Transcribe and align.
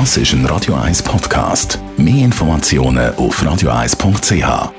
Das 0.00 0.16
ist 0.16 0.32
ein 0.32 0.44
Radio 0.46 0.74
1 0.74 1.04
Podcast. 1.04 1.78
Mehr 1.96 2.24
Informationen 2.24 3.14
auf 3.14 3.40
radio1.ch. 3.40 4.72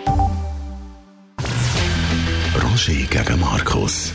Roger 2.62 3.08
gegen 3.10 3.40
Markus. 3.40 4.12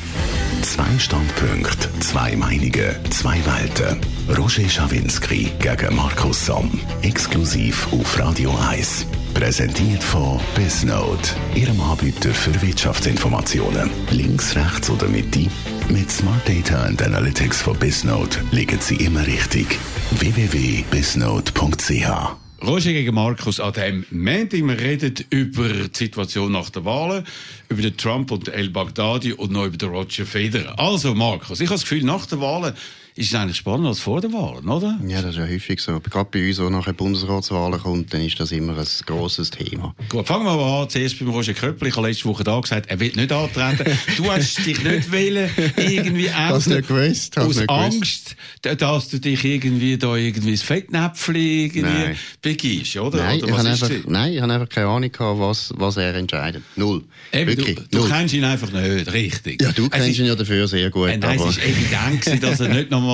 Zwei 0.61 0.99
Standpunkte, 0.99 1.89
zwei 2.01 2.37
Meinungen, 2.37 2.95
zwei 3.09 3.39
Welten. 3.47 3.99
Roger 4.37 4.69
Schawinski 4.69 5.51
gegen 5.59 5.97
Markus 5.97 6.45
Somm. 6.45 6.71
Exklusiv 7.01 7.91
auf 7.95 8.19
Radio 8.19 8.55
1. 8.69 9.07
Präsentiert 9.33 10.03
von 10.03 10.39
Bisnode, 10.55 11.29
Ihrem 11.55 11.81
Anbieter 11.81 12.35
für 12.35 12.61
Wirtschaftsinformationen. 12.61 13.89
Links, 14.11 14.55
rechts 14.55 14.91
oder 14.91 15.09
Mitte? 15.09 15.49
Mit 15.91 16.09
Smart 16.09 16.49
Data 16.49 16.85
and 16.85 17.03
Analytics 17.03 17.63
von 17.63 17.77
Bisnode 17.77 18.37
liegen 18.53 18.79
Sie 18.81 18.95
immer 18.95 19.27
richtig. 19.27 19.67
www.bisnode.ch 20.13 22.37
Roger 22.65 22.93
gegen 22.93 23.15
Markus 23.15 23.59
an 23.59 23.73
dem 23.73 24.07
Montag. 24.11 24.61
Wir 24.61 24.79
reden 24.79 25.15
über 25.31 25.69
die 25.69 25.91
Situation 25.93 26.53
nach 26.53 26.71
der 26.71 26.85
Wahlen, 26.85 27.25
über 27.69 27.83
den 27.83 27.97
Trump 27.97 28.31
und 28.31 28.47
El 28.49 28.71
Baghdadi 28.71 29.33
und 29.33 29.51
noch 29.51 29.65
über 29.65 29.77
den 29.77 29.89
Roger 29.89 30.27
Federer. 30.27 30.79
Also 30.79 31.17
Markus, 31.17 31.59
ich 31.61 31.67
habe 31.67 31.75
das 31.75 31.83
Gefühl, 31.83 32.05
nach 32.05 32.27
der 32.27 32.41
Wahlen 32.41 32.75
ist 33.21 33.29
es 33.29 33.35
eigentlich 33.35 33.57
spannender 33.59 33.91
als 33.91 34.01
vor 34.01 34.21
der 34.21 34.33
Wahl, 34.33 34.67
oder? 34.67 34.99
Ja, 35.07 35.21
das 35.23 35.33
ist 35.33 35.37
ja 35.39 35.47
häufig 35.47 35.81
so. 35.81 36.01
Gerade 36.01 36.29
bei 36.33 36.49
uns, 36.49 36.59
wo 36.59 36.71
nachher 36.71 36.93
Bundesratswahlen 36.95 37.79
kommt, 37.81 38.13
dann 38.15 38.23
ist 38.23 38.41
das 38.41 38.51
immer 38.53 38.77
ein 38.79 38.87
grosses 39.07 39.51
Thema. 39.51 39.95
Gut, 40.09 40.27
fangen 40.27 40.45
wir 40.47 40.57
mal 40.57 40.83
an. 40.83 40.89
Zuerst 40.89 41.19
beim 41.19 41.29
Roger 41.29 41.53
Köppel. 41.55 41.89
Ich 41.89 41.97
habe 41.97 42.09
letzte 42.09 42.25
Woche 42.25 42.45
da 42.45 42.59
gesagt, 42.59 42.91
er 42.91 42.99
will 42.99 43.13
nicht 43.15 43.31
antreten. 43.31 43.85
Du 44.17 44.31
hast 44.33 44.65
dich 44.65 44.83
nicht 44.85 45.13
wollen, 45.13 45.51
irgendwie 45.77 46.31
Hast 46.31 46.69
nicht 46.69 46.89
gewusst? 46.89 47.37
Aus 47.39 47.57
nicht 47.57 47.69
Angst, 47.69 48.37
gewusst. 48.63 48.81
dass 48.83 49.09
du 49.11 49.19
dich 49.21 49.45
irgendwie 49.45 49.99
da 49.99 50.17
irgendwie 50.17 50.53
das 50.53 50.63
Fettnäpfchen 50.63 51.35
irgendwie 51.37 51.81
Nein. 51.83 52.17
begibst, 52.41 52.97
oder? 52.97 53.19
Nein, 53.19 53.43
oder 53.43 53.53
ich 53.61 53.67
einfach, 53.67 53.91
nein, 54.07 54.33
ich 54.33 54.41
habe 54.41 54.53
einfach 54.53 54.69
keine 54.69 54.87
Ahnung 54.89 55.13
gehabt, 55.13 55.39
was, 55.41 55.73
was 55.77 55.97
er 55.99 56.15
entscheidet. 56.15 56.63
Null. 56.77 57.03
Eben, 57.33 57.49
Wirklich, 57.51 57.77
du, 57.77 57.83
du 57.91 57.99
null. 57.99 58.09
kennst 58.09 58.35
ihn 58.35 58.45
einfach 58.45 58.73
nicht, 58.73 59.13
richtig. 59.13 59.61
ja, 59.63 59.73
du 59.73 59.85
Es 59.85 59.91
kennst 59.91 60.09
ist- 60.09 60.19
ihn 60.21 60.25
ja 60.27 60.35
dafür 60.35 60.67
sehr 60.67 60.89
gut. 60.91 61.09
Äh, 61.11 61.19
Nein, 61.19 61.39
aber 61.39 61.51
es 61.51 61.57
war 61.59 61.65
evident, 61.65 62.43
dass 62.43 62.61
er 62.61 62.69
nicht 62.69 62.91
nochmal 62.91 63.10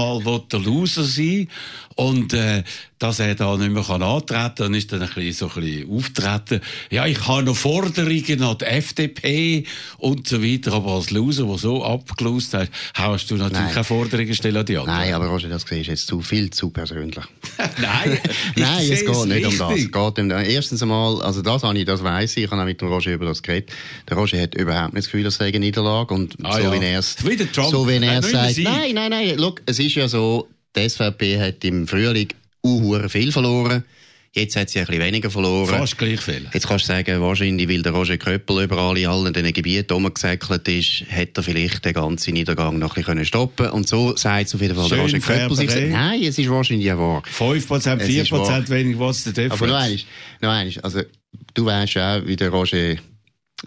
der 0.50 0.60
Loser 0.60 1.04
sein 1.04 1.48
und 1.96 2.34
äh, 2.34 2.62
dass 2.98 3.20
er 3.20 3.34
da 3.34 3.56
nicht 3.56 3.72
mehr 3.72 3.82
kann 3.82 4.02
antreten 4.02 4.34
kann. 4.34 4.52
Dann 4.56 4.74
ist 4.74 4.92
dann 4.92 5.02
ein 5.02 5.08
bisschen 5.08 5.32
so 5.32 5.48
ein 5.54 5.62
bisschen 5.62 5.90
auftreten. 5.90 6.60
Ja, 6.90 7.06
ich 7.06 7.26
habe 7.26 7.42
noch 7.42 7.56
Forderungen 7.56 8.42
an 8.42 8.56
die 8.58 8.64
FDP 8.64 9.64
und 9.98 10.26
so 10.26 10.42
weiter, 10.42 10.72
aber 10.72 10.92
als 10.92 11.10
Loser, 11.10 11.44
der 11.44 11.58
so 11.58 11.84
abgelost 11.84 12.54
hast, 12.54 12.70
hast 12.94 13.30
du 13.30 13.36
natürlich 13.36 13.64
Nein. 13.64 13.72
keine 13.72 13.84
Forderungen 13.84 14.34
stellen 14.34 14.56
an 14.56 14.66
die 14.66 14.78
anderen. 14.78 14.98
Nein, 14.98 15.14
aber 15.14 15.26
Roger, 15.26 15.48
das 15.48 15.64
du 15.64 15.74
jetzt 15.74 16.06
zu 16.06 16.20
viel 16.22 16.50
zu 16.50 16.70
persönlich. 16.70 17.24
Nein, 17.58 18.18
Nein, 18.56 18.90
es 18.90 19.04
geht 19.04 19.26
nicht 19.26 19.46
um 19.46 19.58
das. 19.58 19.60
Es 19.60 19.68
richtig. 19.68 19.92
geht 19.92 20.18
um 20.18 20.28
das. 20.28 20.46
Erstens 20.48 20.82
einmal, 20.82 21.22
also 21.22 21.42
das 21.42 21.62
habe 21.62 21.78
ich, 21.78 21.84
das 21.84 22.02
weiss 22.02 22.36
ich, 22.36 22.44
ich 22.44 22.50
habe 22.50 22.60
auch 22.62 22.66
mit 22.66 22.80
dem 22.80 22.88
Roger 22.88 23.12
über 23.12 23.26
das 23.26 23.42
geredet. 23.42 23.70
Der 24.08 24.16
Roger 24.16 24.40
hat 24.40 24.54
überhaupt 24.54 24.94
nicht 24.94 25.06
das 25.06 25.12
Gefühl, 25.12 25.26
es 25.26 25.36
sei 25.36 25.48
eine 25.48 25.60
Niederlage 25.60 26.14
und 26.14 26.36
Ah, 26.42 26.56
so 26.56 26.62
ja. 26.62 26.72
wie 26.72 26.84
er 26.84 26.98
es, 26.98 27.16
so 27.16 27.88
wie 27.88 27.94
Hat 27.94 28.02
er 28.02 28.18
es 28.18 28.30
sagt. 28.30 28.58
Nein, 28.58 28.94
nein, 28.94 29.10
nein, 29.10 29.36
look, 29.36 29.62
es 29.66 29.78
ist 29.78 29.85
ja 29.94 30.08
so, 30.08 30.48
die 30.76 30.88
SVP 30.88 31.38
hat 31.40 31.64
im 31.64 31.86
Frühling 31.86 32.28
uhuere 32.62 33.08
viel 33.08 33.32
verloren. 33.32 33.84
Jetzt 34.32 34.54
hat 34.54 34.68
sie 34.68 34.80
ein 34.80 34.86
bisschen 34.86 35.00
weniger 35.02 35.30
verloren. 35.30 35.68
Fast 35.78 35.96
gleich 35.96 36.20
viel. 36.20 36.46
Jetzt 36.52 36.68
kannst 36.68 36.84
du 36.86 36.88
sagen, 36.92 37.22
wahrscheinlich, 37.22 37.66
weil 37.70 37.80
der 37.80 37.92
Roger 37.92 38.18
Köppel 38.18 38.64
überall 38.64 38.98
in 38.98 39.06
allen 39.06 39.32
diesen 39.32 39.50
Gebieten 39.54 39.94
rumgesäckelt 39.94 40.68
ist, 40.68 41.04
hätte 41.08 41.40
er 41.40 41.42
vielleicht 41.42 41.82
den 41.86 41.94
ganzen 41.94 42.34
Niedergang 42.34 42.78
noch 42.78 42.96
ein 42.98 43.02
bisschen 43.02 43.24
stoppen 43.24 43.56
können. 43.64 43.70
Und 43.72 43.88
so 43.88 44.14
sagt 44.14 44.48
es 44.48 44.54
auf 44.54 44.60
jeden 44.60 44.74
Fall 44.74 44.90
der 44.90 44.96
Schön 44.96 45.04
Roger 45.04 45.18
Köppel. 45.20 45.56
sich. 45.56 45.90
Nein, 45.90 46.22
es 46.22 46.38
ist 46.38 46.50
wahrscheinlich 46.50 46.84
ja 46.86 46.98
wahr. 46.98 47.22
5%, 47.24 47.96
Es 48.00 48.08
ist 48.10 48.30
4% 48.30 48.32
wahr. 48.32 48.68
weniger, 48.68 48.98
was 49.00 49.24
der 49.24 49.32
Differenz. 49.32 49.62
Aber 49.62 49.66
noch 49.68 49.76
eines, 49.78 50.04
noch 50.42 50.50
eines, 50.50 50.78
also, 50.80 51.00
du 51.54 51.64
weißt 51.64 51.94
ja 51.94 52.18
auch, 52.18 52.26
wie 52.26 52.36
der 52.36 52.50
Roger, 52.50 52.96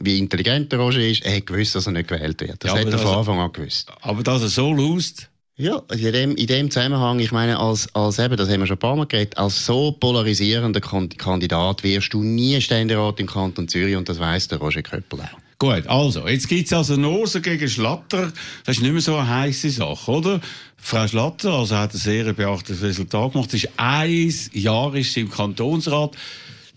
wie 0.02 0.20
intelligent 0.20 0.72
der 0.72 0.78
Roger 0.78 1.00
ist. 1.02 1.26
Er 1.26 1.38
hat 1.38 1.48
gewusst, 1.48 1.74
dass 1.74 1.88
er 1.88 1.94
nicht 1.94 2.10
gewählt 2.10 2.40
wird. 2.42 2.64
Das 2.64 2.74
Ja, 2.74 2.78
hat 2.80 2.86
er 2.94 3.00
von 3.00 3.16
Anfang 3.18 3.40
an 3.40 3.52
gewusst. 3.52 3.92
Aber 4.02 4.22
dass 4.22 4.44
er 4.44 4.50
so 4.50 4.72
lost, 4.72 5.29
Ja, 5.60 5.82
in 5.92 6.14
dem, 6.14 6.36
in 6.38 6.48
dem 6.48 6.72
Zusammenhang, 6.72 7.20
ich 7.20 7.34
meine, 7.34 7.60
als, 7.60 7.94
als 7.94 8.18
eben, 8.18 8.38
das 8.38 8.48
haben 8.48 8.62
wir 8.62 8.68
schon 8.68 8.78
ein 8.78 8.80
paar 8.80 8.96
Mal 8.96 9.08
geredet, 9.08 9.38
als 9.38 9.66
so 9.66 9.92
polarisierender 9.92 10.80
Kandidat 10.80 11.84
wirst 11.84 12.14
du 12.14 12.24
nie 12.24 12.62
Ständerat 12.62 13.20
im 13.20 13.28
Kanton 13.28 13.68
Zürich 13.68 13.98
und 13.98 14.08
das 14.08 14.20
weiss 14.20 14.48
der 14.48 14.60
Roger 14.60 14.82
Köppel 14.84 15.20
auch. 15.20 15.38
Gut, 15.58 15.86
also, 15.88 16.26
jetzt 16.30 16.48
gibt's 16.48 16.72
also 16.72 16.96
Nosen 16.96 17.42
gegen 17.42 17.68
Schlatter. 17.68 18.32
Das 18.64 18.78
ist 18.78 18.82
nicht 18.82 18.94
mehr 18.94 19.02
so 19.02 19.18
eine 19.18 19.28
heisse 19.28 19.70
Sache, 19.70 20.10
oder? 20.10 20.40
Frau 20.78 21.06
Schlatter, 21.06 21.52
also 21.52 21.76
hat 21.76 21.94
ein 21.94 21.98
sehr 21.98 22.32
beachtetes 22.32 22.82
Resultat 22.82 23.34
gemacht. 23.34 23.50
Es 23.54 23.66
ist 23.66 23.70
ein 23.76 24.34
Jahr 24.54 24.96
ist 24.96 25.12
sie 25.12 25.20
im 25.20 25.30
Kantonsrat. 25.30 26.16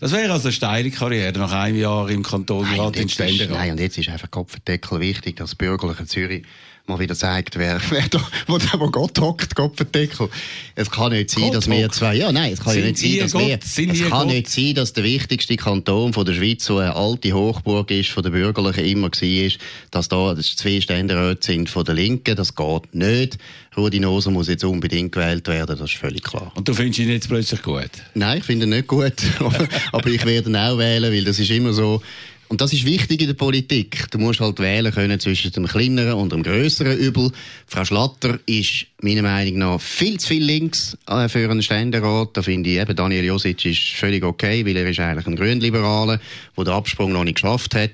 Das 0.01 0.11
wäre 0.11 0.33
also 0.33 0.49
eine 0.49 0.51
steile 0.51 0.91
Karriere, 0.91 1.39
nach 1.39 1.53
einem 1.53 1.77
Jahr 1.77 2.09
im 2.09 2.21
Kantonsrat 2.21 2.77
und 2.77 2.97
in 2.97 3.03
jetzt 3.03 3.11
ist, 3.11 3.13
Ständerat. 3.13 3.57
nein, 3.57 3.71
und 3.71 3.79
jetzt 3.79 3.97
ist 3.97 4.09
einfach 4.09 4.29
Kopfendeckel 4.29 4.99
wichtig, 4.99 5.37
dass 5.37 5.51
das 5.51 5.55
bürgerliche 5.55 6.05
Zürich 6.05 6.43
mal 6.85 6.99
wieder 6.99 7.15
zeigt, 7.15 7.57
wer, 7.57 7.79
wer 7.89 8.07
da, 8.09 8.19
wo, 8.47 8.57
wo 8.77 8.89
Gott 8.89 9.19
hockt, 9.19 9.55
Kopfendeckel. 9.55 10.29
Es 10.75 10.91
kann 10.91 11.13
nicht 11.13 11.29
sein, 11.29 11.43
Gott 11.43 11.55
dass 11.55 11.69
wir 11.69 11.89
zwei, 11.91 12.15
ja, 12.15 12.31
nein, 12.31 12.53
es 12.53 12.59
kann 12.59 12.77
ja 12.77 12.85
nicht 12.85 12.97
sein, 12.97 13.19
dass 13.19 13.31
Gott? 13.31 13.47
wir, 13.47 13.59
Sind 13.63 13.91
es 13.91 14.01
kann 14.01 14.09
Gott? 14.11 14.27
nicht 14.27 14.49
sein, 14.49 14.75
dass 14.75 14.93
der 14.93 15.03
wichtigste 15.05 15.55
Kanton 15.55 16.11
von 16.13 16.25
der 16.25 16.33
Schweiz, 16.33 16.65
so 16.65 16.79
eine 16.79 16.95
alte 16.95 17.33
Hochburg 17.33 17.89
ist, 17.91 18.09
von 18.09 18.23
der 18.23 18.31
Bürgerlichen 18.31 18.85
immer 18.85 19.07
war, 19.09 19.51
dass 19.91 20.09
da 20.09 20.33
das 20.33 20.55
zwei 20.55 20.81
Ständeräte 20.81 21.45
sind 21.45 21.69
von 21.69 21.85
der 21.85 21.95
Linken, 21.95 22.35
das 22.35 22.55
geht 22.55 22.93
nicht. 22.93 23.37
Rudi 23.75 23.99
Noser 23.99 24.29
muss 24.29 24.49
jetzt 24.49 24.63
unbedingt 24.63 25.13
gewählt 25.13 25.47
werden, 25.47 25.77
das 25.77 25.91
ist 25.91 25.97
völlig 25.97 26.23
klar. 26.23 26.51
Und 26.55 26.67
du 26.67 26.73
findest 26.73 26.99
ihn 26.99 27.09
jetzt 27.09 27.27
plötzlich 27.27 27.61
gut? 27.61 27.89
Nein, 28.13 28.39
ich 28.39 28.43
finde 28.43 28.65
ihn 28.65 28.69
nicht 28.69 28.87
gut. 28.87 29.13
Aber 29.91 30.07
ich 30.07 30.25
werde 30.25 30.49
ihn 30.49 30.55
auch 30.55 30.77
wählen, 30.77 31.11
weil 31.11 31.23
das 31.23 31.39
ist 31.39 31.49
immer 31.49 31.73
so. 31.73 32.01
Und 32.49 32.61
das 32.61 32.73
ist 32.73 32.85
wichtig 32.85 33.21
in 33.21 33.27
der 33.27 33.33
Politik. 33.33 34.11
Du 34.11 34.19
musst 34.19 34.39
halt 34.39 34.59
wählen 34.59 34.93
können 34.93 35.19
zwischen 35.19 35.51
dem 35.51 35.65
kleineren 35.65 36.13
und 36.13 36.31
dem 36.31 36.43
grösseren 36.43 36.97
Übel. 36.97 37.31
Frau 37.65 37.83
Schlatter 37.83 38.39
ist 38.45 38.85
meiner 39.01 39.23
Meinung 39.23 39.57
nach 39.57 39.81
viel 39.81 40.19
zu 40.19 40.27
viel 40.27 40.43
links 40.43 40.97
äh, 41.07 41.27
für 41.29 41.49
einen 41.49 41.63
Ständerat. 41.63 42.37
Da 42.37 42.41
finde 42.41 42.69
ich 42.69 42.79
eben, 42.79 42.95
Daniel 42.95 43.25
Josic 43.25 43.65
ist 43.65 43.89
völlig 43.95 44.23
okay, 44.23 44.65
weil 44.65 44.77
er 44.77 44.87
ist 44.87 44.99
eigentlich 44.99 45.25
ein 45.25 45.35
Grünliberaler, 45.35 46.19
der 46.55 46.63
den 46.63 46.73
Absprung 46.73 47.11
noch 47.11 47.23
nicht 47.23 47.35
geschafft 47.35 47.75
hat. 47.75 47.91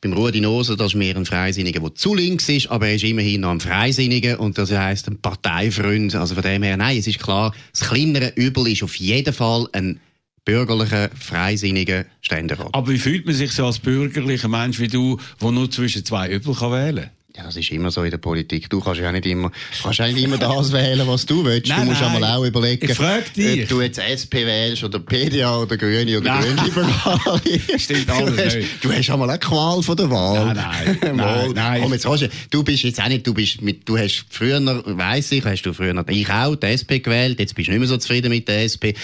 Beim 0.00 0.12
Rudi 0.12 0.40
Noser, 0.40 0.76
das 0.76 0.88
ist 0.88 0.94
mehr 0.94 1.16
ein 1.16 1.24
Freisinniger, 1.24 1.80
der 1.80 1.94
zu 1.94 2.14
links 2.14 2.48
ist, 2.48 2.70
aber 2.70 2.88
er 2.88 2.96
ist 2.96 3.04
immerhin 3.04 3.40
noch 3.40 3.50
ein 3.50 3.60
Freisinniger 3.60 4.38
und 4.40 4.58
das 4.58 4.70
heisst 4.70 5.08
ein 5.08 5.18
Parteifreund. 5.18 6.14
Also 6.14 6.34
von 6.34 6.42
dem 6.42 6.62
her, 6.62 6.76
nein, 6.76 6.98
es 6.98 7.06
ist 7.06 7.18
klar, 7.18 7.54
das 7.72 7.88
kleinere 7.88 8.32
Übel 8.34 8.68
ist 8.68 8.82
auf 8.82 8.94
jeden 8.96 9.32
Fall 9.32 9.68
ein 9.72 10.00
bürgerlicher, 10.46 11.10
freisinniger 11.20 12.06
Ständerat. 12.22 12.68
Aber 12.72 12.88
wie 12.88 12.98
fühlt 12.98 13.26
man 13.26 13.34
sich 13.34 13.52
so 13.52 13.66
als 13.66 13.78
bürgerlicher 13.78 14.48
Mensch 14.48 14.78
wie 14.80 14.88
du, 14.88 15.18
der 15.42 15.50
nur 15.50 15.70
zwischen 15.70 16.04
zwei 16.06 16.30
Übel 16.30 16.54
kann 16.54 16.72
wählen 16.72 17.10
Ja, 17.36 17.42
das 17.44 17.56
ist 17.56 17.70
immer 17.72 17.90
so 17.90 18.04
in 18.04 18.12
der 18.12 18.18
Politik. 18.18 18.70
Du 18.70 18.80
kannst 18.80 19.00
ja 19.00 19.10
nicht 19.10 19.26
immer, 19.26 19.50
kannst 19.82 19.98
ja 19.98 20.06
nicht 20.06 20.22
immer 20.22 20.38
das 20.38 20.72
wählen, 20.72 21.06
was 21.06 21.26
du 21.26 21.44
willst. 21.44 21.68
Nein, 21.68 21.80
du 21.80 21.86
musst 21.86 22.00
nein. 22.00 22.14
einmal 22.14 22.36
auch 22.38 22.44
überlegen, 22.44 22.88
Ich 22.88 22.96
frag 22.96 23.34
dich. 23.34 23.64
ob 23.64 23.68
du 23.70 23.80
jetzt 23.82 23.98
SP 23.98 24.46
wählst 24.46 24.84
oder 24.84 25.00
PDA 25.00 25.58
oder 25.58 25.76
Grüne 25.76 26.18
oder. 26.18 26.38
Grünliberale. 26.40 27.60
Stimmt 27.78 28.08
du 28.08 28.12
alles 28.14 28.38
hast, 28.46 28.56
nicht. 28.56 28.84
Du 28.84 28.92
hast 28.92 29.10
einmal 29.10 29.28
eine 29.28 29.38
Qual 29.40 29.82
von 29.82 29.96
der 29.96 30.10
Wahl. 30.10 30.54
Nein, 30.54 30.98
nein, 31.02 31.16
nein, 31.16 31.50
nein. 31.54 31.82
Komm, 31.82 31.92
jetzt 31.92 32.06
hast 32.06 32.22
du, 32.22 32.28
du 32.50 32.62
bist 32.62 32.84
jetzt 32.84 33.02
auch 33.02 33.08
nicht, 33.08 33.26
du 33.26 33.34
bist 33.34 33.60
mit, 33.62 33.86
du 33.88 33.98
hast 33.98 34.24
früher, 34.30 34.60
weiss 34.86 35.32
ich, 35.32 35.44
hast 35.44 35.62
du 35.62 35.72
früher, 35.72 36.04
ich 36.08 36.30
auch, 36.30 36.54
die 36.54 36.66
SP 36.70 37.02
gewählt, 37.02 37.40
jetzt 37.40 37.56
bist 37.56 37.66
du 37.66 37.72
nicht 37.72 37.80
mehr 37.80 37.88
so 37.88 37.96
zufrieden 37.96 38.30
mit 38.30 38.46
der 38.46 38.62
SP. 38.62 38.94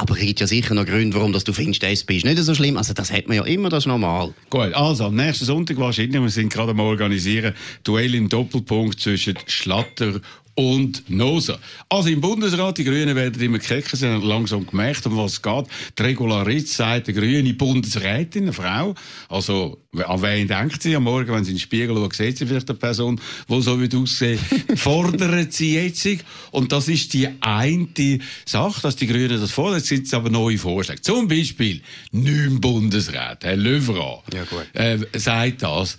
Aber 0.00 0.14
es 0.14 0.20
gibt 0.20 0.40
ja 0.40 0.46
sicher 0.46 0.74
noch 0.74 0.86
Gründe, 0.86 1.14
warum 1.14 1.34
dass 1.34 1.44
du 1.44 1.52
findest, 1.52 1.82
die 1.82 1.86
SP 1.92 2.24
nicht 2.24 2.38
so 2.38 2.54
schlimm. 2.54 2.78
Also 2.78 2.94
das 2.94 3.12
hat 3.12 3.28
man 3.28 3.36
ja 3.36 3.44
immer, 3.44 3.68
das 3.68 3.84
ist 3.84 3.86
normal. 3.86 4.32
Gut, 4.48 4.72
also 4.72 5.04
am 5.04 5.14
nächsten 5.14 5.44
Sonntag 5.44 5.76
wahrscheinlich, 5.76 6.18
wir 6.18 6.30
sind 6.30 6.50
gerade 6.50 6.70
am 6.70 6.80
organisieren, 6.80 7.52
Duell 7.84 8.14
im 8.14 8.30
Doppelpunkt 8.30 8.98
zwischen 8.98 9.36
Schlatter 9.46 10.20
und 10.54 11.08
Noser. 11.08 11.58
Also 11.88 12.08
im 12.08 12.20
Bundesrat, 12.20 12.78
die 12.78 12.84
Grünen 12.84 13.16
werden 13.16 13.40
immer 13.42 13.58
kecker, 13.58 13.96
sie 13.96 14.06
haben 14.06 14.22
langsam 14.22 14.66
gemerkt, 14.66 15.06
um 15.06 15.16
was 15.16 15.32
es 15.34 15.42
geht. 15.42 15.66
Die 15.98 16.02
Regularitz 16.02 16.76
sagt, 16.76 17.08
eine 17.08 17.18
grüne 17.18 17.54
Bundesrätin, 17.54 18.42
eine 18.44 18.52
Frau. 18.52 18.94
Also, 19.28 19.78
an 20.06 20.22
wen 20.22 20.46
denkt 20.48 20.82
sie 20.82 20.94
am 20.96 21.04
Morgen, 21.04 21.32
wenn 21.32 21.44
sie 21.44 21.52
in 21.52 21.56
den 21.56 21.62
Spiegel 21.62 21.96
schaut, 21.96 22.14
sieht 22.14 22.38
sie 22.38 22.46
vielleicht 22.46 22.68
eine 22.68 22.78
Person, 22.78 23.20
die 23.48 23.62
so 23.62 23.80
wie 23.80 23.96
aussieht, 23.96 24.40
fordert 24.76 25.52
sie 25.52 25.74
jetzt. 25.74 26.06
Und 26.50 26.72
das 26.72 26.88
ist 26.88 27.12
die 27.12 27.28
eine 27.40 28.18
Sache, 28.44 28.80
dass 28.82 28.96
die 28.96 29.06
Grünen 29.06 29.40
das 29.40 29.50
fordern. 29.50 29.78
Jetzt 29.78 29.88
sind 29.88 30.06
es 30.06 30.14
aber 30.14 30.30
neue 30.30 30.58
Vorschläge. 30.58 31.00
Zum 31.00 31.28
Beispiel 31.28 31.80
neun 32.12 32.60
Bundesräte. 32.60 33.48
Herr 33.48 33.56
Löwra 33.56 34.22
Ja, 34.32 34.44
gut. 34.44 34.66
äh, 34.74 34.98
sagt 35.18 35.62
das. 35.62 35.96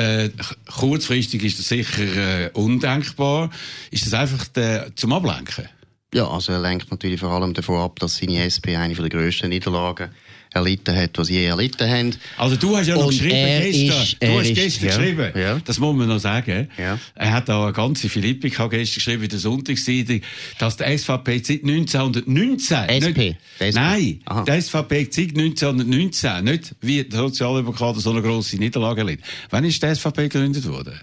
Äh, 0.00 0.30
kurzfristig 0.78 1.44
ist 1.44 1.58
das 1.58 1.68
sicher 1.68 2.46
äh, 2.46 2.50
undenkbar. 2.54 3.50
Ist 3.90 4.06
das 4.06 4.14
einfach 4.14 4.48
der, 4.48 4.96
zum 4.96 5.12
Ablenken? 5.12 5.68
Ja, 6.14 6.26
also 6.26 6.52
er 6.52 6.60
lenkt 6.60 6.90
natürlich 6.90 7.20
vor 7.20 7.30
allem 7.30 7.52
davon 7.52 7.80
ab, 7.80 7.98
dass 7.98 8.16
seine 8.16 8.42
SP 8.48 8.74
eine 8.76 8.94
der 8.94 9.08
grössten 9.10 9.50
Niederlagen 9.50 10.10
erlitten 10.52 10.96
hat, 10.96 11.16
was 11.16 11.28
sie 11.28 11.34
je 11.34 11.44
erlitten 11.46 11.88
haben. 11.88 12.10
Also 12.36 12.56
du 12.56 12.76
hast 12.76 12.86
ja 12.88 12.94
noch 12.96 13.04
Und 13.04 13.10
geschrieben 13.10 13.34
er 13.36 13.60
gestern, 13.60 14.02
ist- 14.02 14.16
du 14.22 14.28
hast 14.38 14.46
ist- 14.48 14.54
gestern 14.54 14.88
ja, 14.88 14.96
geschrieben, 14.96 15.32
ja. 15.40 15.60
das 15.64 15.78
muss 15.78 15.96
man 15.96 16.08
noch 16.08 16.18
sagen. 16.18 16.68
Ja. 16.78 16.98
Er 17.14 17.32
hat 17.32 17.48
da 17.48 17.62
eine 17.64 17.72
ganze 17.72 18.08
Philippik 18.08 18.56
gestern 18.56 18.94
geschrieben 18.94 19.22
in 19.22 19.28
der 19.28 19.38
Sonntagszeitung, 19.38 20.20
dass 20.58 20.76
die 20.76 20.84
SVP 20.98 21.38
seit 21.44 21.62
1919... 21.64 22.76
SP, 22.88 23.06
Nicht, 23.16 23.36
SP. 23.62 23.74
Nein, 23.74 24.20
Aha. 24.24 24.44
die 24.44 24.60
SVP 24.60 25.08
seit 25.10 25.36
1919, 25.36 26.44
nicht 26.44 26.74
wie 26.80 27.04
die 27.04 27.16
Sozialdemokraten 27.16 28.00
so 28.00 28.10
eine 28.10 28.22
grosse 28.22 28.56
Niederlage 28.56 29.00
erlebt. 29.02 29.24
Wann 29.50 29.64
ist 29.64 29.82
die 29.82 29.94
SVP 29.94 30.28
gegründet 30.28 30.66
worden? 30.68 30.98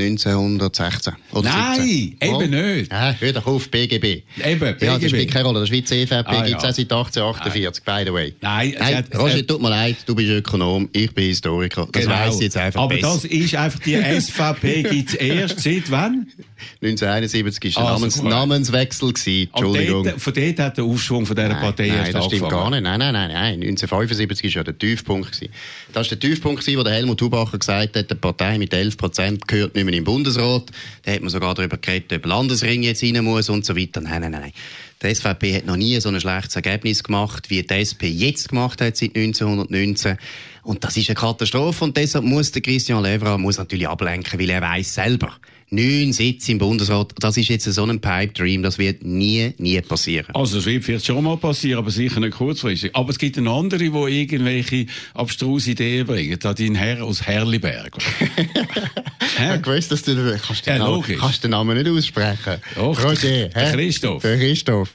1916. 0.00 1.14
Oder 1.32 1.42
Nein, 1.48 1.80
17. 1.82 2.16
eben 2.20 2.34
Oh. 2.34 2.40
nicht. 2.40 2.92
Ja, 2.92 3.14
hör 3.18 3.32
doch 3.32 3.46
auf, 3.46 3.70
BGB. 3.70 4.04
Eben, 4.04 4.24
Ja, 4.44 4.72
das 4.72 4.78
BGB. 5.00 5.08
spielt 5.08 5.30
keine 5.32 5.44
Rolle. 5.46 5.60
Das 5.60 5.68
Schweizer 5.68 5.96
EVP 5.96 6.24
Ah, 6.26 6.42
gibt 6.46 6.58
es 6.58 6.62
ja. 6.64 6.72
seit 6.72 6.92
1848, 6.92 7.84
by 7.84 8.02
the 8.06 8.12
way. 8.12 8.34
Nein, 8.40 8.74
Nein 8.78 8.96
hat- 8.96 9.18
Roger, 9.18 9.46
tut 9.46 9.60
mir 9.62 9.70
leid, 9.70 9.96
du 10.06 10.14
bist 10.14 10.28
Ökonom, 10.30 10.88
ich 10.92 11.12
bin 11.14 11.24
Historiker. 11.26 11.88
Das 11.92 12.02
Genau. 12.02 12.14
weiss 12.14 12.36
ich 12.36 12.42
jetzt 12.42 12.56
einfach 12.56 12.80
Aber 12.82 12.94
besser. 12.94 13.08
das 13.14 13.24
ist 13.24 13.54
einfach, 13.54 13.80
die 13.80 13.94
SVP 13.94 14.82
gibt 14.84 15.08
es 15.10 15.14
erst 15.14 15.60
seit 15.60 15.90
wann? 15.90 16.26
1971 16.82 17.76
war 17.76 17.82
der 17.82 17.90
Also, 17.92 18.00
Namens 18.00 18.18
gut. 18.20 18.30
Namenswechsel. 18.30 19.12
Gewesen. 19.12 19.50
Entschuldigung. 19.52 20.04
dort, 20.04 20.20
von 20.20 20.34
dort 20.34 20.58
hat 20.58 20.76
der 20.76 20.84
Aufschwung 20.84 21.26
von 21.26 21.36
dieser 21.36 21.48
Nein, 21.48 21.60
Partei 21.60 21.88
nein, 21.88 21.98
erst 21.98 22.14
das 22.14 22.24
stimmt 22.26 22.42
angefangen. 22.44 22.62
gar 22.62 22.70
nicht. 22.70 22.82
Nein, 22.82 22.98
nein, 22.98 23.12
nein, 23.12 23.30
nein. 23.32 23.54
1975 23.54 24.54
war 24.54 24.60
ja 24.60 24.64
der 24.64 24.78
Tiefpunkt. 24.78 25.32
Gewesen. 25.32 25.52
Das 25.92 26.10
war 26.10 26.16
der 26.16 26.20
Tiefpunkt, 26.20 26.60
gewesen, 26.60 26.78
wo 26.78 26.82
der 26.82 26.92
Helmut 26.94 27.20
Hubacher 27.22 27.58
gesagt 27.58 27.96
hat, 27.96 28.10
die 28.10 28.14
Partei 28.14 28.58
mit 28.58 28.72
11 28.72 28.96
Prozent 28.96 29.48
gehört 29.48 29.74
nicht 29.74 29.84
mehr 29.84 29.94
in 29.94 30.00
den 30.00 30.04
Bundesrat. 30.04 30.64
Da 31.04 31.12
hat 31.12 31.20
man 31.20 31.30
sogar 31.30 31.54
darüber 31.54 31.76
geredet, 31.76 32.12
ob 32.12 32.26
Landesring 32.26 32.82
jetzt 32.82 33.02
rein 33.02 33.22
muss 33.24 33.48
und 33.48 33.64
so 33.64 33.76
weiter. 33.76 34.00
Nein, 34.00 34.20
nein, 34.22 34.32
nein. 34.32 34.40
nein. 34.40 34.52
Die 35.00 35.14
SVP 35.14 35.54
hat 35.54 35.64
noch 35.66 35.76
nie 35.76 36.00
so 36.00 36.08
ein 36.08 36.20
schlechtes 36.20 36.56
Ergebnis 36.56 37.04
gemacht, 37.04 37.50
wie 37.50 37.62
die 37.62 37.72
SP 37.78 38.10
jetzt 38.10 38.48
gemacht 38.48 38.80
hat 38.80 38.96
seit 38.96 39.14
1919. 39.16 40.18
Und 40.64 40.82
das 40.82 40.96
ist 40.96 41.08
eine 41.08 41.14
Katastrophe 41.14 41.84
und 41.84 41.96
deshalb 41.96 42.24
muss 42.24 42.50
der 42.50 42.62
Christian 42.62 43.02
Levra 43.02 43.38
muss 43.38 43.58
natürlich 43.58 43.88
ablenken, 43.88 44.40
weil 44.40 44.50
er 44.50 44.60
weiß 44.60 44.92
selber, 44.94 45.32
neun 45.70 46.12
Sitze 46.12 46.52
im 46.52 46.58
Bundesrat, 46.58 47.12
das 47.20 47.36
ist 47.36 47.48
jetzt 47.48 47.64
so 47.64 47.84
ein 47.84 48.00
Pipe 48.00 48.32
Dream, 48.32 48.62
das 48.62 48.78
wird 48.78 49.04
nie, 49.04 49.52
nie 49.58 49.80
passieren. 49.80 50.34
Also 50.34 50.58
es 50.58 50.66
wird 50.66 50.84
vielleicht 50.84 51.06
schon 51.06 51.22
mal 51.22 51.36
passieren, 51.36 51.78
aber 51.78 51.90
sicher 51.90 52.20
nicht 52.20 52.36
kurzfristig. 52.36 52.94
Aber 52.94 53.10
es 53.10 53.18
gibt 53.18 53.38
eine 53.38 53.50
andere, 53.50 53.78
die 53.78 54.20
irgendwelche 54.20 54.86
abstruse 55.14 55.72
Ideen 55.72 56.06
bringen. 56.06 56.38
Da 56.40 56.54
dein 56.54 56.74
Herr 56.74 57.04
aus 57.04 57.26
Herliberg. 57.26 57.96
Ich 59.40 59.62
gewusst, 59.62 59.92
dass 59.92 60.02
du 60.02 60.14
kannst 60.44 60.66
den, 60.66 60.72
Ja, 60.72 60.78
Namen, 60.78 60.94
logisch. 60.94 61.20
kannst 61.20 61.44
den 61.44 61.50
Namen 61.52 61.76
nicht 61.78 61.88
aussprechen. 61.88 62.56
Doch, 62.74 63.04
Roger, 63.04 63.48
der? 63.48 63.72
Christoph. 63.72 64.22
Der 64.22 64.36
Christoph. 64.36 64.94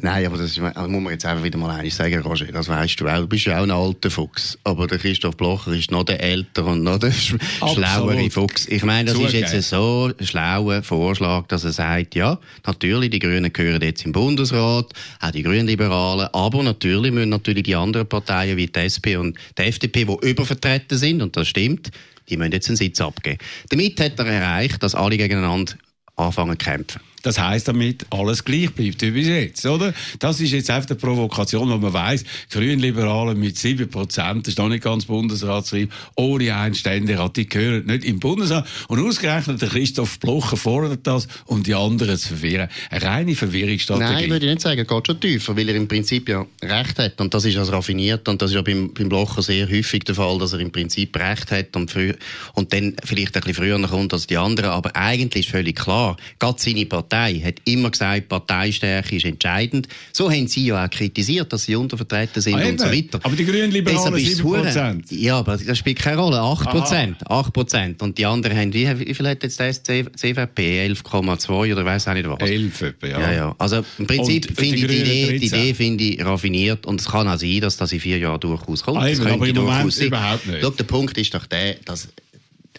Nein, 0.00 0.24
aber 0.26 0.38
das, 0.38 0.52
ist, 0.56 0.58
das 0.58 0.88
muss 0.88 1.02
man 1.02 1.12
jetzt 1.12 1.26
einfach 1.26 1.44
wieder 1.44 1.58
mal 1.58 1.78
eines 1.78 1.96
sagen, 1.96 2.20
Roger. 2.22 2.46
Das 2.46 2.68
weißt 2.68 3.00
du 3.00 3.08
auch. 3.08 3.18
Du 3.18 3.26
bist 3.26 3.44
ja 3.44 3.58
auch 3.58 3.64
ein 3.64 3.70
alter 3.70 4.10
Fuchs. 4.10 4.58
Aber 4.64 4.86
der 4.86 4.98
Christoph 4.98 5.36
Blocher 5.36 5.72
ist 5.72 5.90
noch 5.90 6.04
der 6.04 6.22
ältere 6.22 6.66
und 6.66 6.82
noch 6.84 6.98
der 6.98 7.12
sch 7.12 7.34
Absolut. 7.60 7.86
schlauere 7.86 8.30
Fuchs. 8.30 8.66
Ich 8.68 8.82
meine, 8.82 9.10
das 9.10 9.18
ist 9.20 9.26
Zugeben. 9.26 9.52
jetzt 9.52 9.68
so 9.68 10.11
ein 10.18 10.26
schlauer 10.26 10.82
Vorschlag, 10.82 11.46
dass 11.48 11.64
er 11.64 11.72
sagt, 11.72 12.14
ja, 12.14 12.38
natürlich, 12.66 13.10
die 13.10 13.18
Grünen 13.18 13.52
gehören 13.52 13.82
jetzt 13.82 14.04
im 14.04 14.12
Bundesrat, 14.12 14.92
auch 15.20 15.30
die 15.30 15.42
Grünliberalen, 15.42 16.28
aber 16.32 16.62
natürlich 16.62 17.12
müssen 17.12 17.30
natürlich 17.30 17.64
die 17.64 17.74
anderen 17.74 18.08
Parteien 18.08 18.56
wie 18.56 18.66
die 18.66 18.78
SP 18.80 19.16
und 19.16 19.36
die 19.58 19.62
FDP, 19.62 20.04
die 20.04 20.28
übervertreten 20.28 20.98
sind, 20.98 21.22
und 21.22 21.36
das 21.36 21.48
stimmt, 21.48 21.90
die 22.28 22.36
müssen 22.36 22.52
jetzt 22.52 22.68
einen 22.68 22.76
Sitz 22.76 23.00
abgeben. 23.00 23.38
Damit 23.68 24.00
hat 24.00 24.18
er 24.18 24.26
erreicht, 24.26 24.82
dass 24.82 24.94
alle 24.94 25.16
gegeneinander 25.16 25.74
anfangen 26.16 26.58
zu 26.58 26.64
kämpfen. 26.64 27.00
Das 27.22 27.38
heisst 27.38 27.68
damit, 27.68 28.06
alles 28.10 28.44
gleich 28.44 28.70
bleibt 28.72 29.02
wie 29.02 29.10
bis 29.10 29.28
jetzt, 29.28 29.66
oder? 29.66 29.94
Das 30.18 30.40
ist 30.40 30.52
jetzt 30.52 30.70
einfach 30.70 30.90
eine 30.90 30.98
Provokation, 30.98 31.70
wo 31.70 31.78
man 31.78 31.92
weiss, 31.92 32.24
Grünliberalen 32.50 33.38
mit 33.38 33.56
7%, 33.56 33.86
das 34.16 34.48
ist 34.48 34.58
noch 34.58 34.68
nicht 34.68 34.82
ganz 34.82 35.04
Bundesratsreif, 35.04 35.88
ohne 36.16 36.54
einen 36.54 36.74
Ständerat, 36.74 37.36
die 37.36 37.48
gehören 37.48 37.86
nicht 37.86 38.04
im 38.04 38.18
Bundesrat. 38.20 38.66
Und 38.88 39.00
ausgerechnet 39.00 39.62
der 39.62 39.68
Christoph 39.68 40.18
Blocher 40.18 40.56
fordert 40.56 41.06
das, 41.06 41.28
um 41.46 41.62
die 41.62 41.74
anderen 41.74 42.16
zu 42.16 42.28
verwirren. 42.28 42.68
Eine 42.90 43.02
reine 43.02 43.34
Verwirrungsstrategie. 43.34 44.12
Nein, 44.12 44.30
würde 44.30 44.46
ich 44.46 44.52
nicht 44.52 44.62
sagen. 44.62 44.86
Geht 44.86 45.06
schon 45.06 45.20
tiefer, 45.20 45.56
weil 45.56 45.68
er 45.68 45.76
im 45.76 45.88
Prinzip 45.88 46.28
ja 46.28 46.46
Recht 46.62 46.98
hat. 46.98 47.20
Und 47.20 47.34
das 47.34 47.44
ist 47.44 47.56
also 47.56 47.72
raffiniert. 47.72 48.28
Und 48.28 48.42
das 48.42 48.50
ist 48.50 48.56
ja 48.56 48.62
beim, 48.62 48.92
beim 48.92 49.08
Blocher 49.08 49.42
sehr 49.42 49.68
häufig 49.68 50.04
der 50.04 50.14
Fall, 50.14 50.38
dass 50.38 50.52
er 50.52 50.60
im 50.60 50.72
Prinzip 50.72 51.16
Recht 51.16 51.50
hat 51.50 51.76
und, 51.76 51.90
früh, 51.90 52.12
und 52.54 52.72
dann 52.72 52.96
vielleicht 53.04 53.36
ein 53.36 53.42
bisschen 53.42 53.54
früher 53.54 53.88
kommt 53.88 54.12
als 54.12 54.26
die 54.26 54.36
anderen. 54.36 54.70
Aber 54.70 54.94
eigentlich 54.96 55.46
ist 55.46 55.52
völlig 55.52 55.76
klar, 55.76 56.16
gerade 56.38 56.60
seine 56.60 56.86
Partei 56.86 57.11
hat 57.16 57.54
immer 57.64 57.90
gesagt, 57.90 58.28
Parteistärke 58.28 59.16
ist 59.16 59.24
entscheidend. 59.24 59.88
So 60.12 60.30
haben 60.30 60.48
sie 60.48 60.66
ja 60.66 60.84
auch 60.84 60.90
kritisiert, 60.90 61.52
dass 61.52 61.64
sie 61.64 61.76
untervertreten 61.76 62.40
sind 62.42 62.54
Ah, 62.56 62.66
und 62.68 62.80
so 62.80 62.86
weiter. 62.86 63.20
Aber 63.22 63.36
die 63.36 63.44
es 63.44 64.42
hure- 64.42 64.62
7%. 64.70 65.04
Ja, 65.10 65.38
aber 65.38 65.56
das 65.56 65.78
spielt 65.78 65.98
keine 65.98 66.18
Rolle. 66.18 66.40
8 66.40 66.70
Prozent. 66.70 67.16
8 67.30 67.52
Prozent. 67.52 68.02
Und 68.02 68.18
die 68.18 68.26
anderen 68.26 68.56
haben, 68.56 68.72
wie, 68.72 68.88
wie 69.06 69.14
viel 69.14 69.28
hat 69.28 69.42
jetzt 69.42 69.60
das 69.60 69.82
CVP? 69.82 70.86
11,2 70.86 71.72
oder 71.72 71.84
weiß 71.84 72.08
auch 72.08 72.14
nicht 72.14 72.28
was. 72.28 72.38
11 72.48 72.82
etwa, 72.82 73.06
ja. 73.06 73.20
Ja, 73.20 73.32
ja. 73.32 73.54
Also 73.58 73.84
im 73.98 74.06
Prinzip 74.06 74.46
finde 74.58 74.76
die 74.76 74.84
ich 74.84 74.86
die 74.86 74.86
Grünen 74.86 75.02
Idee, 75.02 75.38
die 75.38 75.48
13. 75.48 75.58
Idee 75.60 75.74
finde 75.74 76.04
ich 76.04 76.24
raffiniert 76.24 76.86
und 76.86 77.00
es 77.00 77.08
kann 77.08 77.28
auch 77.28 77.38
sein, 77.38 77.60
dass 77.60 77.76
das 77.76 77.92
in 77.92 78.00
vier 78.00 78.18
Jahren 78.18 78.40
durchaus 78.40 78.82
kommt. 78.82 78.98
Ah, 78.98 79.08
eben, 79.08 79.26
aber 79.26 79.46
im 79.46 79.56
Moment 79.56 79.96
überhaupt 80.00 80.46
nicht. 80.46 80.58
Schau, 80.62 80.70
der 80.70 80.84
Punkt 80.84 81.16
ist 81.18 81.34
doch 81.34 81.46
der, 81.46 81.74
dass 81.84 82.08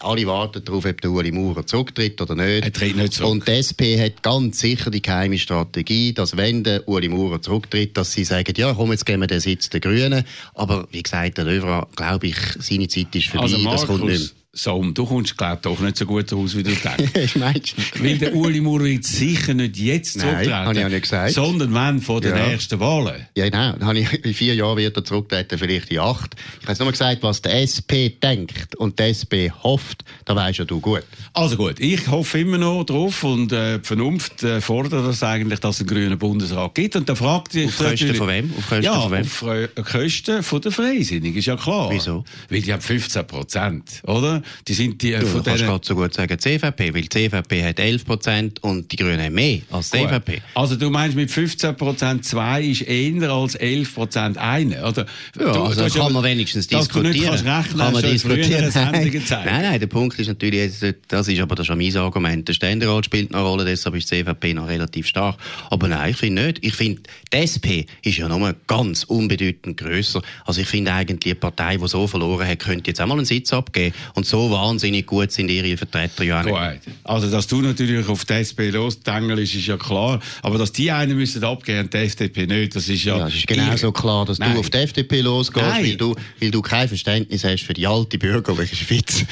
alle 0.00 0.26
warten 0.26 0.64
darauf, 0.64 0.84
ob 0.84 1.00
der 1.00 1.10
Uli 1.10 1.32
Maurer 1.32 1.66
zurücktritt 1.66 2.20
oder 2.20 2.34
nicht. 2.34 2.64
Er 2.64 2.72
tritt 2.72 2.96
nicht 2.96 3.14
zurück. 3.14 3.30
Und 3.30 3.48
die 3.48 3.52
SP 3.52 3.98
hat 4.00 4.22
ganz 4.22 4.58
sicher 4.58 4.90
die 4.90 5.02
geheime 5.02 5.38
Strategie, 5.38 6.12
dass 6.12 6.36
wenn 6.36 6.64
der 6.64 6.88
Uli 6.88 7.08
Maurer 7.08 7.40
zurücktritt, 7.40 7.96
dass 7.96 8.12
sie 8.12 8.24
sagen, 8.24 8.54
ja, 8.56 8.74
komm, 8.74 8.90
jetzt 8.90 9.06
geben 9.06 9.22
wir 9.22 9.26
den 9.26 9.40
Sitz 9.40 9.70
den 9.70 9.80
Grünen. 9.80 10.24
Aber 10.54 10.88
wie 10.90 11.02
gesagt, 11.02 11.38
der 11.38 11.44
Löwer, 11.44 11.88
glaube 11.96 12.26
ich, 12.28 12.36
seine 12.58 12.88
Zeit 12.88 13.14
ist 13.14 13.28
vorbei, 13.28 13.44
Also 13.44 13.64
das 13.64 13.86
kommt 13.86 14.04
nicht 14.04 14.20
Markus, 14.20 14.43
Sohn, 14.56 14.94
du 14.94 15.04
kommst, 15.04 15.36
glaub 15.36 15.62
doch 15.62 15.80
nicht 15.80 15.96
so 15.96 16.06
gut 16.06 16.32
raus, 16.32 16.56
wie 16.56 16.62
du 16.62 16.70
denkst. 16.74 17.34
Meinst 17.36 17.74
du? 17.96 18.04
Weil 18.04 18.18
der 18.18 18.34
Uli 18.36 18.60
Maurer 18.60 18.84
wird 18.84 19.02
sicher 19.04 19.52
nicht 19.52 19.76
jetzt 19.76 20.16
Nein, 20.16 20.26
zurücktreten. 20.28 20.54
habe 20.54 20.74
ich 20.74 20.80
ja 20.80 20.88
nicht 20.88 21.02
gesagt. 21.02 21.32
Sondern 21.32 21.74
wenn 21.74 22.00
vor 22.00 22.20
den 22.20 22.36
Ja. 22.36 22.46
nächsten 22.46 22.78
Wahlen. 22.78 23.26
Ja, 23.36 23.44
genau. 23.48 23.72
Dann 23.72 23.84
habe 23.84 23.98
ich, 23.98 24.12
in 24.24 24.32
vier 24.32 24.54
Jahren 24.54 24.76
wird 24.76 24.96
er 24.96 25.04
zurücktreten, 25.04 25.58
vielleicht 25.58 25.90
in 25.90 25.98
acht. 25.98 26.36
Ich 26.36 26.62
habe 26.62 26.72
jetzt 26.72 26.78
nur 26.80 26.90
gesagt, 26.92 27.22
was 27.24 27.42
der 27.42 27.62
SP 27.66 28.14
denkt 28.22 28.76
und 28.76 28.98
der 29.00 29.08
SP 29.10 29.50
hofft, 29.50 30.04
da 30.24 30.36
weisst 30.36 30.60
ja 30.60 30.64
du 30.64 30.80
gut. 30.80 31.02
Also 31.32 31.56
gut, 31.56 31.80
ich 31.80 32.06
hoffe 32.06 32.38
immer 32.38 32.58
noch 32.58 32.84
drauf 32.84 33.24
und 33.24 33.50
äh, 33.52 33.78
die 33.80 33.84
Vernunft 33.84 34.44
äh, 34.44 34.60
fordert 34.60 35.04
das 35.04 35.22
eigentlich, 35.24 35.58
dass 35.58 35.76
es 35.76 35.80
einen 35.80 35.88
grünen 35.88 36.16
Bundesrat 36.18 36.76
gibt. 36.76 36.94
Und 36.94 37.08
da 37.08 37.16
fragt 37.16 37.50
sich 37.52 37.66
Auf 37.66 37.76
Kosten 37.78 37.90
natürlich- 37.90 38.16
von 38.18 38.28
wem? 38.28 38.52
Auf 38.56 38.68
Kosten 38.68 38.84
ja, 38.84 39.00
von 39.00 39.10
wem? 39.12 39.22
auf 39.22 39.42
äh, 39.42 39.68
Kosten 39.82 40.42
von 40.44 40.60
der 40.60 40.70
Freisinnigen, 40.70 41.36
ist 41.38 41.46
ja 41.46 41.56
klar. 41.56 41.90
Wieso? 41.90 42.22
Weil 42.48 42.60
die 42.62 42.72
haben 42.72 42.80
15 42.82 43.26
Prozent, 43.26 44.00
oder? 44.06 44.42
Die 44.68 44.74
sind 44.74 45.00
die 45.02 45.12
äh, 45.12 45.20
Du 45.20 45.26
von 45.26 45.42
kannst 45.42 45.60
denen- 45.60 45.70
gerade 45.70 45.86
so 45.86 45.94
gut 45.94 46.14
sagen 46.14 46.38
CVP, 46.38 46.94
weil 46.94 47.02
die 47.02 47.08
CVP 47.08 47.64
hat 47.64 47.78
11 47.80 48.04
Prozent 48.04 48.62
und 48.62 48.90
die 48.92 48.96
Grünen 48.96 49.32
mehr 49.34 49.60
als 49.70 49.90
die. 49.90 49.98
CVP. 49.98 50.42
Also 50.54 50.76
du 50.76 50.90
meinst 50.90 51.16
mit 51.16 51.30
15 51.30 51.76
Prozent 51.76 52.24
zwei 52.24 52.62
ist 52.62 52.82
eher 52.82 53.30
als 53.30 53.54
11 53.54 53.94
Prozent 53.94 54.38
eine, 54.38 54.84
oder? 54.86 55.06
Ja, 55.38 55.52
du, 55.52 55.62
also 55.64 55.82
hast 55.84 55.94
kann 55.96 56.12
man 56.12 56.24
wenigstens 56.24 56.66
dass 56.68 56.88
diskutieren. 56.88 57.12
Du 57.12 57.18
nicht 57.18 57.28
kannst 57.28 57.44
rechnen, 57.44 57.78
kann 57.78 57.92
man 57.92 58.02
du 58.02 58.10
diskutieren. 58.10 58.70
Nein, 58.74 59.10
nein, 59.44 59.62
nein, 59.62 59.80
der 59.80 59.86
Punkt 59.86 60.18
ist 60.18 60.26
natürlich, 60.28 60.72
das 61.08 61.28
ist 61.28 61.40
aber 61.40 61.54
das 61.54 61.64
ist 61.64 61.66
schon 61.68 61.78
mein 61.78 61.96
Argument. 61.96 62.46
Der 62.48 62.52
Ständerat 62.54 63.04
spielt 63.06 63.34
eine 63.34 63.42
Rolle, 63.42 63.64
deshalb 63.64 63.94
ist 63.96 64.10
die 64.10 64.22
CVP 64.24 64.54
noch 64.54 64.68
relativ 64.68 65.06
stark. 65.06 65.36
Aber 65.70 65.88
nein, 65.88 66.10
ich 66.10 66.16
finde 66.16 66.42
nicht. 66.46 66.58
Ich 66.64 66.74
finde, 66.74 67.02
die 67.32 67.36
SP 67.38 67.86
ist 68.02 68.18
ja 68.18 68.28
nur 68.28 68.54
ganz 68.66 69.04
unbedeutend 69.04 69.76
grösser. 69.76 70.22
Also 70.44 70.60
ich 70.60 70.66
finde 70.68 70.92
eigentlich, 70.92 71.20
die 71.20 71.34
Partei, 71.34 71.76
die 71.76 71.88
so 71.88 72.06
verloren 72.06 72.46
hat, 72.46 72.58
könnte 72.58 72.90
jetzt 72.90 73.00
auch 73.00 73.06
mal 73.06 73.16
einen 73.16 73.24
Sitz 73.26 73.52
abgeben. 73.52 73.94
Und 74.14 74.26
so 74.34 74.50
wahnsinnig 74.50 75.06
gut 75.06 75.30
sind 75.30 75.48
ihre 75.48 75.76
Vertreter 75.76 76.24
ja 76.24 76.42
nicht. 76.42 76.80
Also, 77.04 77.30
dass 77.30 77.46
du 77.46 77.60
natürlich 77.60 78.08
auf 78.08 78.24
die 78.24 78.32
SP 78.42 78.74
losdengelst, 78.74 79.54
ist 79.54 79.66
ja 79.66 79.76
klar. 79.76 80.18
Aber 80.42 80.58
dass 80.58 80.72
die 80.72 80.90
einen 80.90 81.16
müssen 81.16 81.44
abgeben 81.44 81.82
und 81.82 81.94
die 81.94 81.98
FDP 81.98 82.46
nicht, 82.46 82.74
das 82.74 82.88
ist 82.88 83.04
ja... 83.04 83.16
Ja, 83.18 83.28
es 83.28 83.36
ist 83.36 83.46
genauso 83.46 83.92
klar, 83.92 84.24
dass 84.24 84.40
Nein. 84.40 84.54
du 84.54 84.60
auf 84.60 84.70
die 84.70 84.78
FDP 84.78 85.20
losgehst, 85.20 85.64
Nein. 85.64 85.84
weil 85.84 85.96
du, 85.96 86.16
weil 86.40 86.50
du 86.50 86.62
kein 86.62 86.88
Verständnis 86.88 87.44
hast 87.44 87.62
für 87.62 87.74
die 87.74 87.86
alte 87.86 88.18
bürgerliche 88.18 88.74
Schweiz. 88.74 89.24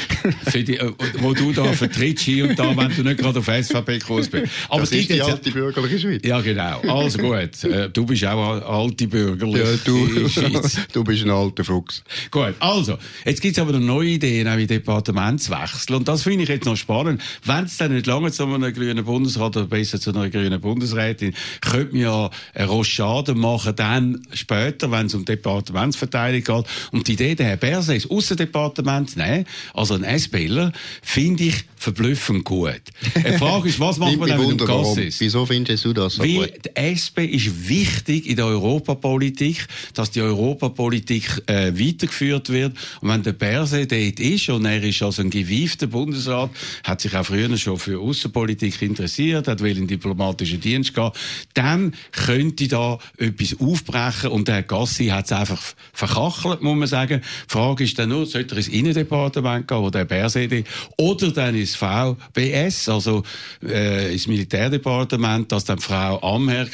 Für 0.49 0.63
die, 0.63 0.77
äh, 0.77 0.93
wo 1.19 1.35
du 1.35 1.53
da 1.53 1.65
vertrittst 1.73 2.25
hier 2.25 2.49
und 2.49 2.57
da, 2.57 2.77
wenn 2.77 2.95
du 2.95 3.03
nicht 3.03 3.19
gerade 3.19 3.41
auf 3.41 3.47
SVP-Kurs 3.47 4.29
bist. 4.29 4.53
Aber 4.69 4.83
das 4.83 4.93
ist 4.93 5.09
die 5.11 5.15
jetzt... 5.15 5.29
alte 5.29 5.51
bürgerliche 5.51 5.99
Schweiz. 5.99 6.23
Ja, 6.25 6.41
genau. 6.41 6.79
Also 6.83 7.19
gut. 7.19 7.65
Äh, 7.65 7.91
Du 7.93 8.07
bist 8.07 8.25
auch 8.25 8.53
eine 8.53 8.65
alte 8.65 9.09
Bürgerliche 9.09 9.59
Ja, 9.65 9.77
du, 9.85 10.29
Schweiz. 10.29 10.79
du 10.93 11.03
bist 11.03 11.25
ein 11.25 11.31
alter 11.31 11.65
Fuchs. 11.65 12.05
Gut, 12.31 12.55
also, 12.61 12.99
jetzt 13.25 13.41
gibt 13.43 13.57
es 13.57 13.63
aber 13.63 13.73
noch 13.73 13.81
neue 13.81 14.11
Ideen, 14.11 14.47
auch 14.47 14.57
in 14.57 14.69
Departementswechsel. 14.93 15.97
Und 15.97 16.09
das 16.09 16.23
finde 16.23 16.43
ich 16.43 16.49
jetzt 16.49 16.67
noch 16.67 16.77
spannend. 16.77 17.23
Wenn 17.45 17.65
es 17.65 17.77
dann 17.77 17.93
nicht 17.93 18.07
lange 18.07 18.31
zu 18.31 18.45
einem 18.45 18.73
grünen 18.73 19.05
Bundesrat 19.05 19.57
oder 19.57 19.67
besser 19.67 20.01
zu 20.01 20.11
einer 20.11 20.29
grünen 20.29 20.61
Bundesrätin, 20.61 21.35
könnte 21.61 21.93
man 21.95 22.03
ja 22.03 22.31
eine 22.55 22.67
Rochade 22.67 23.35
machen, 23.35 23.75
dann 23.77 24.27
später, 24.33 24.91
wenn 24.91 25.07
es 25.07 25.15
um 25.15 25.25
Departementsverteidigung 25.25 26.63
geht. 26.63 26.73
Und 26.93 27.09
die 27.09 27.13
Idee, 27.13 27.35
den 27.35 27.47
Herr 27.47 27.57
Berse 27.57 27.95
ins 27.95 28.11
Aussendepartement 28.11 29.17
nehmen, 29.17 29.47
also 29.75 29.95
ein 29.95 30.19
SPler, 30.19 30.73
finde 31.03 31.45
ich 31.45 31.65
verblüffend 31.77 32.45
gut. 32.45 32.81
Die 33.17 33.39
Frage 33.39 33.69
ist, 33.69 33.81
was 33.81 33.99
macht 33.99 34.17
man 34.17 34.29
denn 34.29 34.41
mit 34.41 34.61
dem 34.61 34.67
Gassis? 34.67 35.19
Wieso 35.21 35.47
findest 35.47 35.85
du 35.85 35.93
das 35.93 36.15
so 36.15 36.23
Weil 36.23 36.49
gut? 36.49 36.65
die 36.65 36.77
SP 36.79 37.27
ist 37.27 37.69
wichtig 37.69 38.29
in 38.29 38.37
der 38.37 38.47
Europapolitik, 38.47 39.67
dass 39.95 40.11
die 40.11 40.21
Europapolitik 40.21 41.43
äh, 41.47 41.73
weitergeführt 41.75 42.51
wird. 42.51 42.77
Und 43.01 43.09
wenn 43.09 43.23
der 43.23 43.33
Berse 43.33 43.87
dort 43.87 44.21
ist 44.21 44.49
und 44.49 44.63
er 44.73 44.83
ist 44.83 45.03
als 45.03 45.19
ein 45.19 45.31
gewiefter 45.31 45.87
Bundesrat, 45.87 46.51
hat 46.85 47.01
sich 47.01 47.15
auch 47.15 47.25
früher 47.25 47.57
schon 47.57 47.79
für 47.79 48.01
Außenpolitik 48.01 48.81
interessiert, 48.83 49.49
hat 49.49 49.61
will 49.61 49.77
in 49.77 49.87
diplomatischen 49.87 50.61
Dienst 50.61 50.95
gehen, 50.95 51.11
dann 51.55 51.95
könnte 52.13 52.69
da 52.69 52.99
etwas 53.19 53.59
aufbrechen 53.61 54.31
und 54.31 54.49
der 54.49 54.63
Gassi 54.63 55.07
hat 55.07 55.27
es 55.27 55.33
einfach 55.33 55.61
verkachelt, 55.93 56.63
muss 56.63 56.77
man 56.77 56.89
sagen. 56.89 57.21
Die 57.23 57.53
Frage 57.53 57.85
ist 57.85 57.99
dann 57.99 58.09
nur, 58.09 58.27
sollte 58.27 58.55
er 58.55 58.59
ins 58.59 58.69
Innendepartement 58.69 59.69
gehen, 59.69 59.79
wo 59.79 59.91
der 59.91 60.05
Berse 60.05 60.49
oder 60.97 61.31
dann 61.31 61.55
ins 61.55 61.77
VBS, 61.77 62.89
also 62.89 63.23
äh, 63.63 64.13
ins 64.13 64.27
Militärdepartement, 64.27 65.51
dass 65.53 65.65
dann 65.65 65.79
Frau 65.79 66.21
Amher 66.23 66.69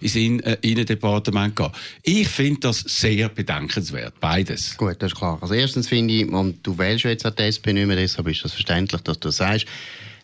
ins 0.00 0.16
In 0.16 0.40
äh, 0.40 0.56
Innendepartement 0.62 1.54
gehen. 1.54 1.70
Ich 2.02 2.28
finde 2.28 2.60
das 2.60 2.80
sehr 2.80 3.28
bedenkenswert, 3.28 4.14
beides. 4.20 4.76
Gut, 4.76 4.96
das 4.98 5.12
ist 5.12 5.18
klar. 5.18 5.38
Also 5.40 5.54
erstens 5.54 5.88
finde 5.88 6.14
ich, 6.14 6.28
und 6.28 6.66
du 6.66 6.76
wählst 6.78 7.04
jetzt 7.04 7.24
die 7.38 7.44
SP 7.44 7.72
nicht 7.72 7.86
mehr, 7.86 7.96
deshalb 7.96 8.28
ist 8.28 8.44
das 8.44 8.52
verständlich, 8.52 9.00
dass 9.02 9.20
du 9.20 9.28
das 9.28 9.36
sagst. 9.36 9.66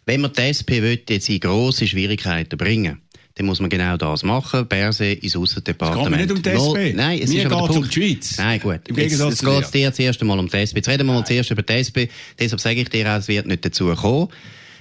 Wenn 0.04 0.20
man 0.20 0.32
die 0.32 0.40
SP 0.42 0.82
will, 0.82 1.00
jetzt 1.08 1.28
in 1.28 1.40
grosse 1.40 1.86
Schwierigkeiten 1.86 2.56
bringen 2.56 3.00
dann 3.34 3.46
muss 3.46 3.60
man 3.60 3.70
genau 3.70 3.96
das 3.96 4.22
machen. 4.22 4.66
Berse 4.66 5.06
ins 5.06 5.36
Aussendepartement. 5.36 6.14
Es 6.14 6.18
geht 6.18 6.28
nicht 6.28 6.36
um 6.36 6.42
die 6.42 6.50
SP. 6.50 6.92
Nein, 6.94 7.20
es 7.22 7.30
Mir 7.30 7.38
ist 7.38 7.52
aber 7.52 7.68
geht 7.68 7.76
um 7.76 7.88
die 7.88 7.92
Schweiz. 7.92 8.38
Nein, 8.38 8.60
gut. 8.60 8.80
Im 8.88 8.96
jetzt, 8.96 9.18
jetzt 9.18 9.44
geht 9.44 9.62
es 9.62 9.70
dir 9.70 9.92
zuerst 9.92 10.20
einmal 10.20 10.38
um 10.38 10.48
die 10.48 10.56
SP. 10.58 10.76
Jetzt 10.76 10.88
reden 10.88 11.06
wir 11.06 11.14
mal 11.14 11.24
zuerst 11.24 11.50
über 11.50 11.62
die 11.62 11.72
SP. 11.72 12.08
Deshalb 12.38 12.60
sage 12.60 12.80
ich 12.80 12.88
dir 12.88 13.10
auch, 13.10 13.18
es 13.18 13.28
wird 13.28 13.46
nicht 13.46 13.64
dazu 13.64 13.94
kommen, 13.94 14.28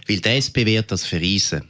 weil 0.08 0.18
die 0.18 0.30
SP 0.30 0.66
wird 0.66 0.92
das 0.92 1.06
verreissen. 1.06 1.64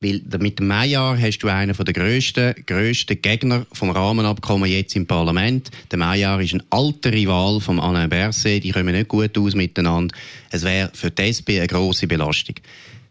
Weil 0.00 0.20
mit 0.38 0.58
dem 0.58 0.66
Meijahr 0.66 1.18
hast 1.18 1.38
du 1.38 1.48
einen 1.48 1.74
der 1.74 1.94
grössten, 1.94 2.54
grössten 2.66 3.20
Gegner 3.22 3.66
vom 3.72 3.90
Rahmenabkommen 3.90 4.70
jetzt 4.70 4.94
im 4.94 5.06
Parlament. 5.06 5.70
Der 5.90 5.98
Meijahr 5.98 6.40
ist 6.40 6.52
ein 6.52 6.62
alter 6.68 7.12
Rival 7.12 7.60
vom 7.60 7.80
Alain 7.80 8.10
Berset. 8.10 8.62
Die 8.62 8.72
kommen 8.72 8.94
nicht 8.94 9.08
gut 9.08 9.38
aus 9.38 9.54
miteinander. 9.54 10.14
Es 10.50 10.64
wäre 10.64 10.90
für 10.92 11.10
die 11.10 11.22
SP 11.32 11.56
eine 11.56 11.66
grosse 11.66 12.06
Belastung. 12.06 12.56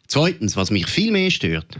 Zweitens, 0.08 0.56
was 0.56 0.70
mich 0.70 0.86
viel 0.86 1.12
mehr 1.12 1.32
stört, 1.32 1.80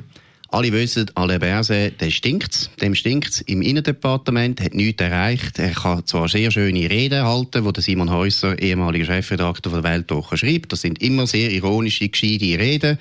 alle 0.50 0.72
wissen, 0.72 1.12
Alain 1.16 1.40
Berset, 1.40 2.00
der 2.02 2.10
stinkt's. 2.12 2.70
Dem 2.82 2.96
stinkt's 2.96 3.42
im 3.42 3.62
Innendepartement, 3.62 4.62
hat 4.62 4.74
nichts 4.74 5.02
erreicht. 5.02 5.60
Er 5.60 5.72
kann 5.72 6.06
zwar 6.06 6.30
sehr 6.30 6.50
schöne 6.50 6.90
Reden 6.90 7.24
halten, 7.24 7.72
der 7.74 7.84
Simon 7.84 8.10
Häuser, 8.10 8.58
ehemaliger 8.58 9.06
Chefredakteur 9.06 9.72
von 9.72 9.84
der 9.84 9.92
Weltwoche, 9.92 10.38
schreibt. 10.38 10.72
Das 10.72 10.82
sind 10.82 11.02
immer 11.02 11.28
sehr 11.28 11.52
ironische, 11.52 12.08
gescheite 12.10 12.58
Reden. 12.58 12.98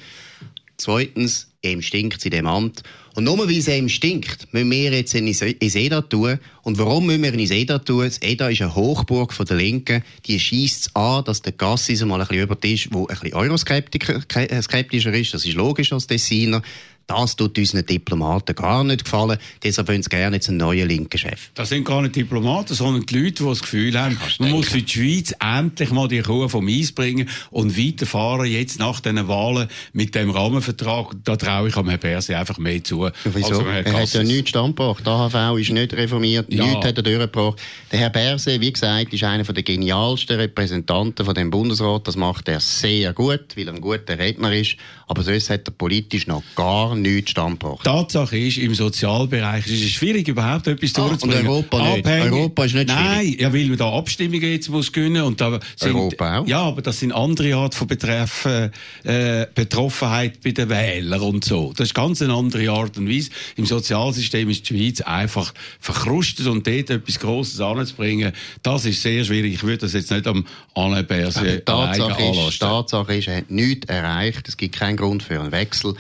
Zweitens, 0.76 1.53
ihm 1.64 1.82
stinkt 1.82 2.24
in 2.24 2.30
dem 2.30 2.46
Amt. 2.46 2.82
Und 3.14 3.24
nur 3.24 3.38
weil 3.38 3.56
es 3.56 3.68
ihm 3.68 3.88
stinkt, 3.88 4.52
müssen 4.52 4.70
wir 4.70 4.92
jetzt 4.92 5.14
ins 5.14 5.40
EDA 5.42 6.00
tun. 6.02 6.38
Und 6.62 6.78
warum 6.78 7.06
müssen 7.06 7.22
wir 7.22 7.32
ins 7.32 7.50
EDA 7.50 7.78
tun? 7.78 8.04
Das 8.04 8.20
EDA 8.20 8.48
ist 8.48 8.60
eine 8.60 8.74
Hochburg 8.74 9.32
von 9.32 9.46
der 9.46 9.56
Linken. 9.56 10.02
Die 10.26 10.40
schießt 10.40 10.86
es 10.86 10.96
an, 10.96 11.24
dass 11.24 11.42
der 11.42 11.52
Gassis 11.52 12.04
mal 12.04 12.20
ein 12.20 12.26
bisschen 12.26 12.42
über 12.42 12.56
den 12.56 12.60
Tisch, 12.60 12.88
der 12.90 12.98
ein 13.00 13.06
bisschen 13.06 13.34
euroskeptischer 13.34 15.12
ist. 15.14 15.34
Das 15.34 15.44
ist 15.44 15.54
logisch 15.54 15.92
als 15.92 16.06
Designer. 16.06 16.62
Das 17.06 17.36
tut 17.36 17.58
unseren 17.58 17.84
Diplomaten 17.84 18.54
gar 18.54 18.82
nicht 18.82 19.04
gefallen. 19.04 19.38
Deshalb 19.62 19.88
wollen 19.88 20.02
sie 20.02 20.08
gerne 20.08 20.36
jetzt 20.36 20.48
einen 20.48 20.58
neuen 20.58 20.88
linken 20.88 21.18
Chef. 21.18 21.50
Das 21.54 21.68
sind 21.68 21.84
gar 21.84 22.00
nicht 22.02 22.16
Diplomaten, 22.16 22.74
sondern 22.74 23.04
die 23.04 23.18
Leute, 23.18 23.42
die 23.42 23.48
das 23.48 23.60
Gefühl 23.60 23.98
haben, 23.98 24.18
man 24.38 24.50
muss 24.50 24.68
für 24.68 24.80
die 24.80 24.90
Schweiz 24.90 25.34
endlich 25.38 25.90
mal 25.90 26.08
die 26.08 26.20
Kuh 26.22 26.48
vom 26.48 26.66
Eis 26.68 26.92
bringen 26.92 27.28
und 27.50 27.76
weiterfahren 27.76 28.46
jetzt 28.46 28.78
nach 28.78 29.00
diesen 29.00 29.28
Wahlen 29.28 29.68
mit 29.92 30.14
dem 30.14 30.30
Rahmenvertrag. 30.30 31.14
Da 31.24 31.36
traue 31.36 31.68
ich 31.68 31.76
am 31.76 31.88
Herrn 31.88 32.00
Berse 32.00 32.36
einfach 32.36 32.58
mehr 32.58 32.82
zu. 32.82 33.08
Wieso? 33.24 33.60
er 33.60 33.92
hat 33.92 34.12
ja 34.12 34.22
nichts 34.22 34.50
standgebracht. 34.50 35.04
Die 35.04 35.10
AHV 35.10 35.58
ist 35.58 35.72
nicht 35.72 35.92
reformiert, 35.94 36.52
ja. 36.52 36.64
nichts 36.64 36.86
hat 36.86 36.96
er 36.96 37.02
durchgebracht. 37.02 37.60
Der 37.92 37.98
Herr 37.98 38.10
Berse, 38.10 38.60
wie 38.60 38.72
gesagt, 38.72 39.12
ist 39.12 39.24
einer 39.24 39.44
der 39.44 39.62
genialsten 39.62 40.36
Repräsentanten 40.36 41.24
von 41.24 41.34
dem 41.34 41.50
Bundesrat. 41.50 42.08
Das 42.08 42.16
macht 42.16 42.48
er 42.48 42.60
sehr 42.60 43.12
gut, 43.12 43.56
weil 43.56 43.68
er 43.68 43.74
ein 43.74 43.80
guter 43.80 44.18
Redner 44.18 44.52
ist. 44.54 44.76
Aber 45.06 45.22
sonst 45.22 45.50
hat 45.50 45.68
er 45.68 45.72
politisch 45.72 46.26
noch 46.26 46.42
gar 46.56 46.93
nichts 47.02 47.32
standgebracht. 47.32 47.84
Tatsache 47.84 48.38
ist, 48.38 48.58
im 48.58 48.74
Sozialbereich 48.74 49.66
ist 49.66 49.82
es 49.82 49.90
schwierig, 49.90 50.28
überhaupt 50.28 50.66
etwas 50.66 50.94
ah, 50.96 51.08
durchzubringen. 51.08 51.46
Und 51.46 51.48
Europa 51.48 51.82
nicht. 51.82 52.06
Abhängig. 52.06 52.32
Europa 52.32 52.64
ist 52.64 52.74
nicht 52.74 52.88
Nein, 52.88 53.20
schwierig. 53.20 53.40
ja, 53.40 53.52
weil 53.52 53.66
man 53.66 53.78
da 53.78 53.92
Abstimmungen 53.92 54.52
jetzt 54.52 54.68
muss 54.68 54.92
gönnen 54.92 55.22
und 55.22 55.40
da 55.40 55.60
sind, 55.76 55.94
Europa 55.94 56.38
auch. 56.38 56.46
Ja, 56.46 56.62
aber 56.62 56.82
das 56.82 57.00
sind 57.00 57.12
andere 57.12 57.54
Art 57.54 57.74
von 57.74 57.86
Betreff, 57.86 58.46
äh, 58.46 59.46
Betroffenheit 59.54 60.40
bei 60.42 60.52
den 60.52 60.68
Wählern 60.68 61.20
und 61.20 61.44
so. 61.44 61.72
Das 61.76 61.88
ist 61.88 61.94
ganz 61.94 62.22
eine 62.22 62.32
andere 62.32 62.70
Art 62.70 62.96
und 62.98 63.08
Weise. 63.08 63.30
Im 63.56 63.66
Sozialsystem 63.66 64.48
ist 64.50 64.68
die 64.68 64.78
Schweiz 64.78 65.00
einfach 65.00 65.52
verkrustet 65.80 66.46
und 66.46 66.66
dort 66.66 66.90
etwas 66.90 67.18
Grosses 67.18 67.60
anzubringen, 67.60 68.32
das 68.62 68.84
ist 68.84 69.02
sehr 69.02 69.24
schwierig. 69.24 69.54
Ich 69.54 69.62
würde 69.62 69.78
das 69.78 69.92
jetzt 69.92 70.10
nicht 70.10 70.26
am 70.26 70.44
Alain 70.74 71.06
Berset 71.06 71.66
Tatsache 71.66 72.22
ist, 72.22 72.58
Tatsache 72.58 73.14
ist, 73.16 73.28
er 73.28 73.38
hat 73.38 73.50
nichts 73.50 73.88
erreicht. 73.88 74.48
Es 74.48 74.56
gibt 74.56 74.76
keinen 74.76 74.96
Grund 74.96 75.22
für 75.22 75.40
einen 75.40 75.52
Wechsel. 75.52 75.94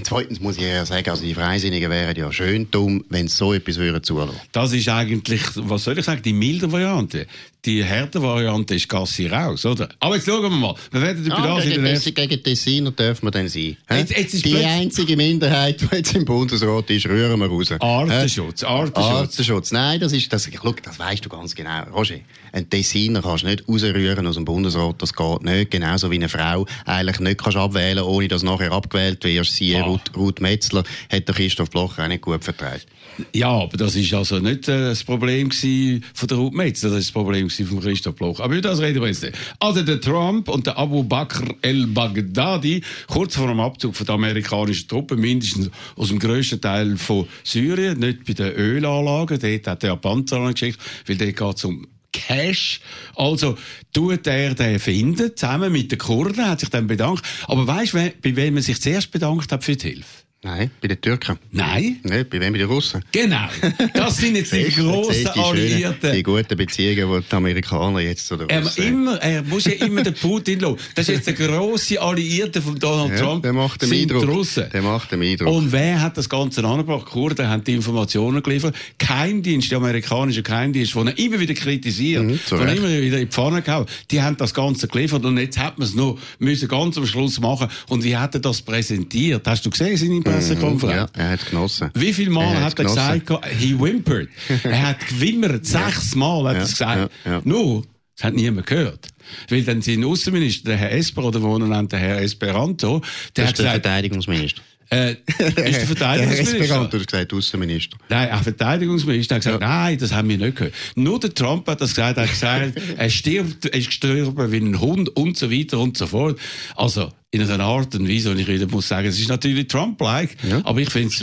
Und 0.00 0.06
zweitens 0.06 0.40
muss 0.40 0.56
ich 0.56 0.62
ja 0.62 0.86
sagen, 0.86 1.10
also 1.10 1.22
die 1.22 1.34
Freisinnigen 1.34 1.90
wären 1.90 2.16
ja 2.16 2.32
schön 2.32 2.70
dumm, 2.70 3.04
wenn 3.10 3.28
sie 3.28 3.36
so 3.36 3.52
etwas 3.52 3.76
würden 3.76 4.02
zulassen. 4.02 4.34
Das 4.50 4.72
ist 4.72 4.88
eigentlich, 4.88 5.42
was 5.56 5.84
soll 5.84 5.98
ich 5.98 6.06
sagen, 6.06 6.22
die 6.22 6.32
milde 6.32 6.72
Variante. 6.72 7.26
Die 7.66 7.84
harte 7.84 8.22
Variante 8.22 8.74
ist 8.74 8.88
Gassi 8.88 9.26
raus, 9.26 9.66
oder? 9.66 9.90
Aber 9.98 10.16
jetzt 10.16 10.24
schauen 10.24 10.42
wir 10.42 10.48
mal. 10.48 10.74
Wir 10.90 11.02
werden 11.02 11.26
über 11.26 11.38
ah, 11.38 11.56
das 11.56 11.64
gegen, 11.64 11.84
in 11.84 11.92
Tessin, 11.92 12.14
gegen 12.14 12.42
Tessiner 12.42 12.90
dürfen 12.90 13.26
wir 13.26 13.30
dann 13.30 13.48
sein. 13.48 13.76
Jetzt, 13.90 14.16
jetzt 14.16 14.34
ist 14.34 14.46
die 14.46 14.64
einzige 14.64 15.14
Minderheit, 15.14 15.82
die 15.82 15.96
jetzt 15.96 16.16
im 16.16 16.24
Bundesrat 16.24 16.88
ist, 16.88 17.06
rühren 17.06 17.38
wir 17.38 17.48
raus. 17.48 17.70
Artenschutz, 17.78 18.62
Artenschutz. 18.62 18.96
Artenschutz. 18.96 19.72
Nein, 19.72 20.00
das 20.00 20.14
ist, 20.14 20.32
das, 20.32 20.48
look, 20.62 20.82
das 20.82 20.98
weißt 20.98 21.22
du 21.22 21.28
ganz 21.28 21.54
genau. 21.54 21.82
Roger, 21.94 22.16
ein 22.52 22.70
Tessiner 22.70 23.20
kannst 23.20 23.44
du 23.44 23.48
nicht 23.48 23.68
rausrühren 23.68 24.26
aus 24.26 24.36
dem 24.36 24.46
Bundesrat, 24.46 25.02
das 25.02 25.12
geht 25.12 25.42
nicht. 25.42 25.70
Genauso 25.70 26.10
wie 26.10 26.14
eine 26.14 26.30
Frau 26.30 26.64
eigentlich 26.86 27.20
nicht 27.20 27.42
kannst 27.42 27.58
abwählen, 27.58 28.02
ohne 28.02 28.28
dass 28.28 28.42
nachher 28.42 28.72
abgewählt 28.72 29.22
wirst. 29.24 29.54
Siehe 29.54 29.82
ah. 29.82 29.86
Ruth, 29.86 30.16
Ruth 30.16 30.40
Metzler, 30.40 30.84
hat 31.12 31.28
der 31.28 31.34
Christoph 31.34 31.68
Blocher 31.68 32.04
auch 32.04 32.08
nicht 32.08 32.22
gut 32.22 32.42
vertreibt. 32.42 32.86
Ja, 33.32 33.50
aber 33.50 33.76
das 33.76 33.96
ist 33.96 34.12
also 34.14 34.38
nicht 34.38 34.68
äh, 34.68 34.88
das 34.88 35.04
Problem 35.04 35.50
von 35.50 36.28
der 36.28 36.36
Ruth 36.36 36.54
Metzler, 36.54 36.90
das 36.90 37.00
ist 37.00 37.08
das 37.08 37.12
Problem 37.12 37.48
von 37.50 37.80
Christoph 37.80 38.14
Blocher. 38.16 38.44
Aber 38.44 38.54
über 38.54 38.62
das 38.62 38.80
reden 38.80 39.00
wir 39.00 39.08
jetzt 39.08 39.22
nicht. 39.22 39.36
Also 39.58 39.82
der 39.82 40.00
Trump 40.00 40.48
und 40.48 40.66
der 40.66 40.78
Abu 40.78 41.02
Bakr 41.02 41.54
el-Baghdadi, 41.62 42.82
kurz 43.06 43.36
vor 43.36 43.48
dem 43.48 43.60
Abzug 43.60 43.96
von 43.96 44.06
der 44.06 44.14
amerikanischen 44.14 44.88
Truppen, 44.88 45.20
mindestens 45.20 45.70
aus 45.96 46.08
dem 46.08 46.18
grössten 46.18 46.60
Teil 46.60 46.96
von 46.96 47.26
Syrien, 47.44 47.98
nicht 47.98 48.24
bei 48.24 48.32
den 48.32 48.52
Ölanlagen, 48.54 49.38
dort 49.38 49.66
hat 49.66 49.84
er 49.84 49.96
Panzer 49.96 50.52
geschickt, 50.52 50.78
weil 51.06 51.16
dort 51.16 51.36
geht 51.36 51.56
es 51.56 51.64
um 51.64 51.86
Cash. 52.12 52.80
Also 53.14 53.56
tut 53.92 54.26
er 54.26 54.54
den 54.54 54.78
finden, 54.78 55.36
zusammen 55.36 55.72
mit 55.72 55.92
den 55.92 55.98
Kurden, 55.98 56.46
hat 56.46 56.60
sich 56.60 56.70
dann 56.70 56.86
bedankt. 56.86 57.24
Aber 57.46 57.66
weißt 57.66 57.94
du, 57.94 58.12
bei 58.22 58.36
wem 58.36 58.56
er 58.56 58.62
sich 58.62 58.80
zuerst 58.80 59.10
bedankt 59.10 59.52
hat 59.52 59.64
für 59.64 59.76
die 59.76 59.88
Hilfe? 59.88 60.29
Nein, 60.42 60.70
bei 60.80 60.88
den 60.88 60.98
Türken. 60.98 61.38
Nein. 61.52 62.00
Nein, 62.02 62.24
bei 62.30 62.40
wem? 62.40 62.54
Bei 62.54 62.58
den 62.58 62.66
Russen. 62.66 63.04
Genau. 63.12 63.46
Das 63.92 64.16
sind 64.16 64.36
jetzt 64.36 64.52
die 64.54 64.70
grossen 64.70 65.26
Alliierten. 65.26 66.12
Die 66.14 66.22
guten 66.22 66.56
Beziehungen, 66.56 67.20
die 67.20 67.28
die 67.28 67.36
Amerikaner 67.36 68.00
jetzt 68.00 68.26
zu 68.26 68.38
den 68.38 68.50
Russen 68.50 68.82
er, 68.82 68.88
immer, 68.88 69.16
er 69.16 69.42
muss 69.42 69.66
ja 69.66 69.72
immer 69.72 70.02
den 70.02 70.14
Putin 70.14 70.60
lassen. 70.60 70.78
Das 70.94 71.10
ist 71.10 71.26
jetzt 71.26 71.26
der 71.26 71.34
grosse 71.34 72.00
Alliierte 72.00 72.62
von 72.62 72.78
Donald 72.78 73.10
ja, 73.10 73.18
Trump. 73.18 73.42
Der 73.42 73.52
macht 73.52 73.82
den 73.82 73.92
Eindruck. 73.92 74.26
Russen. 74.28 74.64
Der 74.72 74.80
macht 74.80 75.12
den 75.12 75.20
Eindruck. 75.20 75.54
Und 75.54 75.72
wer 75.72 76.00
hat 76.00 76.16
das 76.16 76.26
Ganze 76.26 76.64
angebracht? 76.64 77.04
Kurden 77.04 77.46
haben 77.46 77.62
die 77.62 77.74
Informationen 77.74 78.42
geliefert. 78.42 78.74
Keimdienst, 78.96 79.70
der 79.70 79.76
amerikanische 79.76 80.42
Keimdienst, 80.42 80.94
den 80.94 81.08
er 81.08 81.18
immer 81.18 81.38
wieder 81.38 81.52
kritisiert, 81.52 82.24
mhm, 82.24 82.40
er 82.50 82.74
immer 82.74 82.88
wieder 82.88 83.18
in 83.18 83.26
die 83.26 83.30
Pfanne 83.30 83.60
gehauen, 83.60 83.84
die 84.10 84.22
haben 84.22 84.38
das 84.38 84.54
Ganze 84.54 84.88
geliefert. 84.88 85.22
Und 85.22 85.36
jetzt 85.36 85.58
hat 85.58 85.78
man 85.78 85.86
es 85.86 85.94
noch 85.94 86.18
müssen 86.38 86.66
ganz 86.66 86.96
am 86.96 87.04
Schluss 87.04 87.38
machen. 87.40 87.68
Und 87.88 88.04
wie 88.04 88.16
hat 88.16 88.34
er 88.34 88.40
das 88.40 88.62
präsentiert? 88.62 89.46
Hast 89.46 89.66
du 89.66 89.70
gesehen, 89.70 89.98
seine 89.98 90.29
Pressekonferenz. 90.32 91.10
Ja, 91.16 91.22
er 91.22 91.30
hat 91.30 91.46
genossen. 91.46 91.90
Wie 91.94 92.12
viele 92.12 92.30
Mal 92.30 92.54
er 92.54 92.60
hat, 92.60 92.78
hat 92.78 92.78
er 92.78 92.84
gesagt, 92.84 93.46
he 93.58 93.78
whimpered? 93.78 94.28
er 94.62 94.88
hat 94.88 95.06
gewimmert, 95.06 95.66
sechs 95.66 96.14
Mal 96.14 96.48
hat 96.48 96.56
er 96.56 96.60
gesagt. 96.60 97.12
Ja, 97.24 97.40
Nur, 97.44 97.84
das 98.16 98.24
hat 98.24 98.34
niemand 98.34 98.66
gehört. 98.66 99.08
Weil 99.48 99.62
dann 99.62 99.80
sein 99.82 100.04
Außenminister, 100.04 100.70
der 100.70 100.78
Herr 100.78 100.92
Esper, 100.92 101.24
oder 101.24 101.40
wo 101.42 101.56
er 101.56 101.66
nennt, 101.66 101.92
der 101.92 101.98
Herr 101.98 102.20
Esperanto, 102.20 103.00
der 103.36 103.44
das 103.44 103.46
hat 103.46 103.56
gesagt, 103.56 103.58
der 103.58 103.82
Verteidigungsminister. 103.82 104.62
Äh, 104.90 105.12
ist 105.12 105.38
der 105.38 105.86
Verteidigungsminister. 105.86 106.88
Der 106.88 107.00
gesagt, 107.00 107.32
Außenminister. 107.32 107.96
Nein, 108.08 108.30
ein 108.30 108.42
Verteidigungsminister 108.42 109.36
hat 109.36 109.42
gesagt, 109.42 109.60
ja. 109.62 109.68
nein, 109.68 109.98
das 109.98 110.12
haben 110.12 110.28
wir 110.28 110.38
nicht 110.38 110.56
gehört. 110.56 110.74
Nur 110.96 111.20
der 111.20 111.32
Trump 111.32 111.66
hat 111.68 111.80
das 111.80 111.90
gesagt, 111.90 112.18
er 112.18 112.24
hat 112.24 112.30
gesagt, 112.30 112.72
er 112.96 113.10
stirbt, 113.10 113.66
er 113.66 113.78
ist 113.78 113.86
gestorben 113.86 114.52
wie 114.52 114.56
ein 114.56 114.80
Hund 114.80 115.08
und 115.16 115.36
so 115.36 115.50
weiter 115.50 115.78
und 115.78 115.96
so 115.96 116.08
fort. 116.08 116.38
Also, 116.74 117.12
in 117.30 117.42
einer 117.42 117.62
Art 117.62 117.94
und 117.94 118.08
Weise, 118.08 118.32
und 118.32 118.40
ich 118.40 118.48
wieder 118.48 118.66
muss 118.66 118.88
sagen, 118.88 119.06
es 119.06 119.20
ist 119.20 119.28
natürlich 119.28 119.68
Trump-like, 119.68 120.36
ja, 120.42 120.60
aber 120.64 120.80
ich 120.80 120.90
finde 120.90 121.08
es 121.08 121.22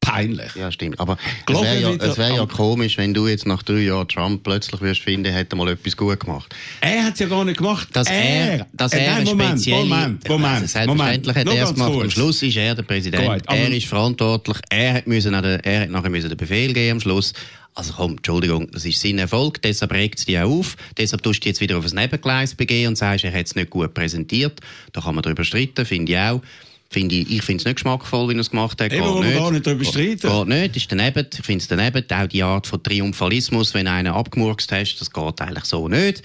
peinlich. 0.00 0.54
Ja, 0.54 0.70
stimmt. 0.72 0.98
Aber 1.00 1.18
es 1.46 1.54
wäre 1.54 1.80
ja, 1.80 2.16
wär 2.16 2.34
ja 2.34 2.46
komisch, 2.46 2.98
wenn 2.98 3.14
du 3.14 3.26
jetzt 3.26 3.46
nach 3.46 3.62
drei 3.62 3.80
Jahren 3.80 4.08
Trump 4.08 4.42
plötzlich 4.42 4.80
wirst 4.80 5.02
finden, 5.02 5.26
er 5.26 5.32
hätte 5.32 5.56
mal 5.56 5.68
etwas 5.68 5.96
gut 5.96 6.20
gemacht. 6.20 6.54
Er 6.80 7.04
hat 7.04 7.14
es 7.14 7.20
ja 7.20 7.26
gar 7.26 7.44
nicht 7.44 7.58
gemacht. 7.58 7.88
Dass 7.92 8.08
er, 8.08 8.66
dass 8.72 8.92
er, 8.92 9.00
er 9.00 9.24
Moment, 9.24 9.66
Moment, 9.66 10.28
Moment, 10.28 10.68
Selbstverständlich 10.68 11.36
hat 11.36 11.46
er 11.46 11.64
es 11.64 11.74
gemacht. 11.74 11.92
Am 11.92 12.10
Schluss 12.10 12.42
ist 12.42 12.56
er 12.56 12.74
der 12.74 12.82
Präsident. 12.82 13.26
Gut, 13.26 13.42
er 13.46 13.70
ist 13.70 13.86
verantwortlich. 13.86 14.58
Er 14.70 14.94
hat, 14.94 15.06
müssen, 15.06 15.34
er 15.34 15.80
hat 15.82 15.90
nachher 15.90 16.10
müssen 16.10 16.28
den 16.28 16.38
Befehl 16.38 16.72
geben 16.72 16.92
am 16.92 17.00
Schluss. 17.00 17.32
Also 17.74 17.92
komm, 17.92 18.16
Entschuldigung, 18.16 18.68
das 18.72 18.84
ist 18.84 19.00
sein 19.00 19.18
Erfolg, 19.18 19.62
deshalb 19.62 19.92
regt 19.92 20.18
es 20.18 20.24
dich 20.24 20.36
auch 20.36 20.50
auf, 20.50 20.76
deshalb 20.96 21.22
tust 21.22 21.44
du 21.44 21.48
jetzt 21.48 21.60
wieder 21.60 21.78
auf 21.78 21.86
ein 21.86 21.94
Nebengleis 21.94 22.56
begehen 22.56 22.88
und 22.88 22.96
sagst, 22.96 23.24
er 23.24 23.32
hat 23.32 23.46
es 23.46 23.54
nicht 23.54 23.70
gut 23.70 23.94
präsentiert. 23.94 24.60
Da 24.92 25.00
kann 25.00 25.14
man 25.14 25.22
darüber 25.22 25.44
streiten, 25.44 25.86
finde 25.86 26.10
ich 26.10 26.18
auch. 26.18 26.42
Finde 26.90 27.16
ich, 27.16 27.30
ich 27.30 27.42
finde 27.42 27.60
es 27.60 27.64
nicht 27.66 27.74
geschmackvoll, 27.74 28.30
wie 28.30 28.34
er 28.34 28.40
es 28.40 28.50
gemacht 28.50 28.80
hat. 28.80 28.92
Eben, 28.92 29.04
geht 29.04 29.24
nicht. 29.24 29.38
gar 29.38 29.50
nicht 29.50 29.66
darüber 29.66 29.84
streiten. 29.84 30.28
Geht 30.28 30.48
nicht, 30.48 30.76
ist 30.76 30.90
daneben. 30.90 31.26
Ich 31.30 31.44
finde 31.44 31.62
es 31.62 31.68
daneben. 31.68 32.04
Auch 32.10 32.26
die 32.26 32.42
Art 32.42 32.66
von 32.66 32.82
Triumphalismus, 32.82 33.74
wenn 33.74 33.86
einer 33.86 34.14
abgemurkst 34.14 34.72
hast, 34.72 34.96
das 34.96 35.10
geht 35.10 35.40
eigentlich 35.40 35.64
so 35.66 35.86
nicht. 35.88 36.22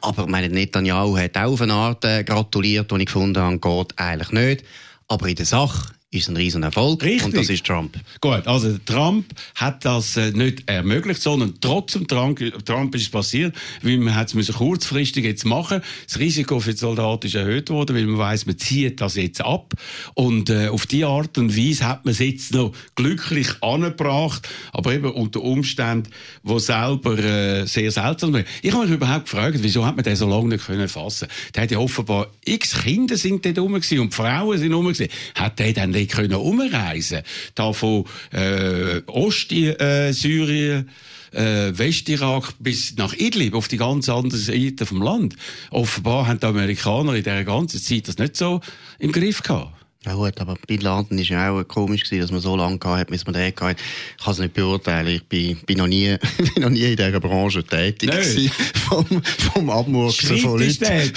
Aber 0.00 0.26
meine, 0.26 0.48
Netanyahu 0.48 1.18
hat 1.18 1.36
auch 1.36 1.52
auf 1.52 1.60
eine 1.60 1.74
Art 1.74 2.04
äh, 2.04 2.24
gratuliert, 2.24 2.90
die 2.90 2.96
ich 2.96 3.06
gefunden 3.06 3.42
habe, 3.42 3.58
geht 3.58 3.98
eigentlich 3.98 4.32
nicht. 4.32 4.64
Aber 5.08 5.28
in 5.28 5.34
der 5.34 5.46
Sache 5.46 5.95
ist 6.12 6.28
ein 6.28 6.36
riesen 6.36 6.62
Erfolg 6.62 7.02
Richtig. 7.02 7.24
und 7.24 7.36
das 7.36 7.48
ist 7.50 7.66
Trump. 7.66 7.98
Gut, 8.20 8.46
also 8.46 8.78
Trump 8.84 9.26
hat 9.56 9.84
das 9.84 10.16
äh, 10.16 10.30
nicht 10.30 10.68
ermöglicht, 10.68 11.20
sondern 11.20 11.54
trotzdem 11.60 12.06
Trump, 12.06 12.38
Trump 12.64 12.94
ist 12.94 13.02
es 13.02 13.08
passiert, 13.08 13.56
weil 13.82 13.98
man 13.98 14.14
hat 14.14 14.32
es 14.32 14.52
kurzfristig 14.52 15.24
jetzt 15.24 15.44
machen. 15.44 15.82
Das 16.06 16.20
Risiko 16.20 16.60
für 16.60 16.72
die 16.72 16.78
Soldaten 16.78 17.26
ist 17.26 17.34
erhöht 17.34 17.70
worden, 17.70 17.96
weil 17.96 18.06
man 18.06 18.18
weiß, 18.18 18.46
man 18.46 18.56
zieht 18.56 19.00
das 19.00 19.16
jetzt 19.16 19.40
ab 19.40 19.74
und 20.14 20.48
äh, 20.48 20.68
auf 20.68 20.86
die 20.86 21.04
Art 21.04 21.38
und 21.38 21.56
Weise 21.56 21.86
hat 21.86 22.04
man 22.04 22.12
es 22.12 22.20
jetzt 22.20 22.54
noch 22.54 22.72
glücklich 22.94 23.60
angebracht, 23.60 24.48
aber 24.72 24.94
eben 24.94 25.10
unter 25.10 25.42
Umständen, 25.42 26.10
wo 26.44 26.60
selber 26.60 27.18
äh, 27.18 27.66
sehr 27.66 27.90
seltsam 27.90 28.32
sind. 28.32 28.46
Ich 28.62 28.72
habe 28.72 28.84
mich 28.86 28.94
überhaupt 28.94 29.24
gefragt, 29.24 29.58
wieso 29.60 29.84
hat 29.84 29.96
man 29.96 30.04
den 30.04 30.14
so 30.14 30.28
lange 30.28 30.50
nicht 30.50 30.66
können 30.66 30.88
fassen? 30.88 31.26
Der 31.54 31.64
hat 31.64 31.72
ja 31.72 31.78
offenbar 31.78 32.28
x 32.44 32.84
Kinder 32.84 33.16
sind 33.16 33.44
dort 33.44 33.58
rum 33.58 33.74
und 33.74 34.14
Frauen 34.14 34.58
sind 34.58 34.72
rum 34.72 34.92
Hat 35.34 35.58
der 35.58 35.72
dann 35.72 35.96
dort 36.06 36.16
können 36.16 36.34
umreisen 36.34 37.22
Da 37.54 37.72
von 37.72 38.04
äh, 38.32 39.02
Ostsyrien, 39.06 40.90
äh, 41.32 41.78
Westirak 41.78 42.54
bis 42.58 42.96
nach 42.96 43.14
Idlib, 43.14 43.54
auf 43.54 43.68
die 43.68 43.76
ganz 43.76 44.08
andere 44.08 44.38
Seite 44.38 44.86
vom 44.86 45.02
Land. 45.02 45.36
Offenbar 45.70 46.26
haben 46.26 46.40
die 46.40 46.46
Amerikaner 46.46 47.14
in 47.14 47.22
dieser 47.22 47.44
ganzen 47.44 47.80
Zeit 47.80 48.08
das 48.08 48.18
nicht 48.18 48.36
so 48.36 48.60
im 48.98 49.12
Griff 49.12 49.42
gehabt. 49.42 49.85
Ja 50.06 50.14
gut, 50.14 50.40
aber 50.40 50.54
Bin 50.68 50.80
Laden 50.82 51.18
ist 51.18 51.30
ja 51.30 51.50
auch 51.50 51.64
komisch 51.64 52.04
gewesen, 52.04 52.20
dass 52.20 52.30
man 52.30 52.40
so 52.40 52.54
lange 52.54 52.78
hat, 52.84 53.08
bis 53.08 53.26
man 53.26 53.34
den 53.34 53.52
gehabt 53.52 53.80
Ich 54.16 54.24
kann 54.24 54.32
es 54.34 54.38
nicht 54.38 54.54
beurteilen. 54.54 55.08
Ich 55.08 55.24
bin, 55.24 55.56
bin 55.66 55.78
noch 55.78 55.88
nie, 55.88 56.16
bin 56.54 56.62
noch 56.62 56.70
nie 56.70 56.84
in 56.84 56.96
dieser 56.96 57.18
Branche 57.18 57.64
tätig 57.64 58.10
gewesen. 58.10 58.50
Vom, 58.88 59.04
vom 59.24 59.68
Abmurksen 59.68 60.38
von 60.38 60.60
Leuten. 60.60 60.84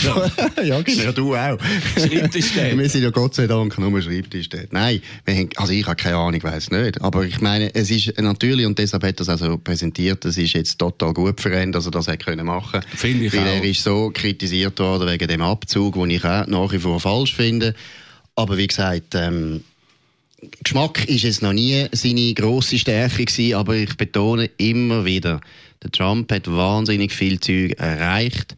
ja, 0.65 0.81
genau, 0.81 1.11
du 1.11 1.35
auch. 1.35 1.59
Schreibtischstädter. 1.95 2.77
wir 2.79 2.89
sind 2.89 3.03
ja 3.03 3.11
Gott 3.11 3.35
sei 3.35 3.45
Dank 3.45 3.77
nur 3.77 4.01
Schreibtischstädter. 4.01 4.69
Nein, 4.71 5.01
haben, 5.27 5.49
also 5.55 5.71
ich 5.71 5.85
habe 5.85 5.95
keine 5.95 6.17
Ahnung, 6.17 6.41
weiß 6.41 6.71
nicht. 6.71 6.99
Aber 6.99 7.25
ich 7.25 7.41
meine, 7.41 7.73
es 7.75 7.91
ist 7.91 8.19
natürlich, 8.19 8.65
und 8.65 8.79
deshalb 8.79 9.03
hat 9.03 9.19
er 9.19 9.21
es 9.21 9.29
auch 9.29 9.37
so 9.37 9.57
präsentiert, 9.59 10.25
es 10.25 10.37
ist 10.37 10.53
jetzt 10.53 10.79
total 10.79 11.13
gut 11.13 11.39
für 11.39 11.55
ihn, 11.61 11.71
dass 11.71 11.85
er 11.85 11.91
das 11.91 12.07
hat 12.07 12.25
können 12.25 12.47
machen. 12.47 12.81
Finde 12.95 13.25
ich 13.25 13.33
Weil 13.33 13.41
auch. 13.41 13.45
er 13.45 13.63
ist 13.63 13.83
so 13.83 14.09
kritisiert 14.11 14.79
worden 14.79 15.07
wegen 15.07 15.27
dem 15.27 15.41
Abzug, 15.41 15.93
den 15.93 16.09
ich 16.09 16.25
auch 16.25 16.47
nach 16.47 16.71
wie 16.71 16.79
vor 16.79 16.99
falsch 16.99 17.35
finde. 17.35 17.75
Aber 18.39 18.57
wie 18.57 18.67
gesagt, 18.67 19.15
ähm, 19.15 19.65
Geschmack 20.63 21.03
ist 21.09 21.25
es 21.25 21.41
noch 21.41 21.51
nie 21.51 21.87
seine 21.91 22.33
grosse 22.33 22.79
Stärke 22.79 23.25
gewesen, 23.25 23.55
aber 23.55 23.75
ich 23.75 23.97
betone 23.97 24.49
immer 24.55 25.03
wieder, 25.03 25.41
der 25.83 25.91
Trump 25.91 26.31
hat 26.31 26.49
wahnsinnig 26.49 27.11
viel 27.11 27.41
Zeug 27.41 27.73
erreicht, 27.77 28.55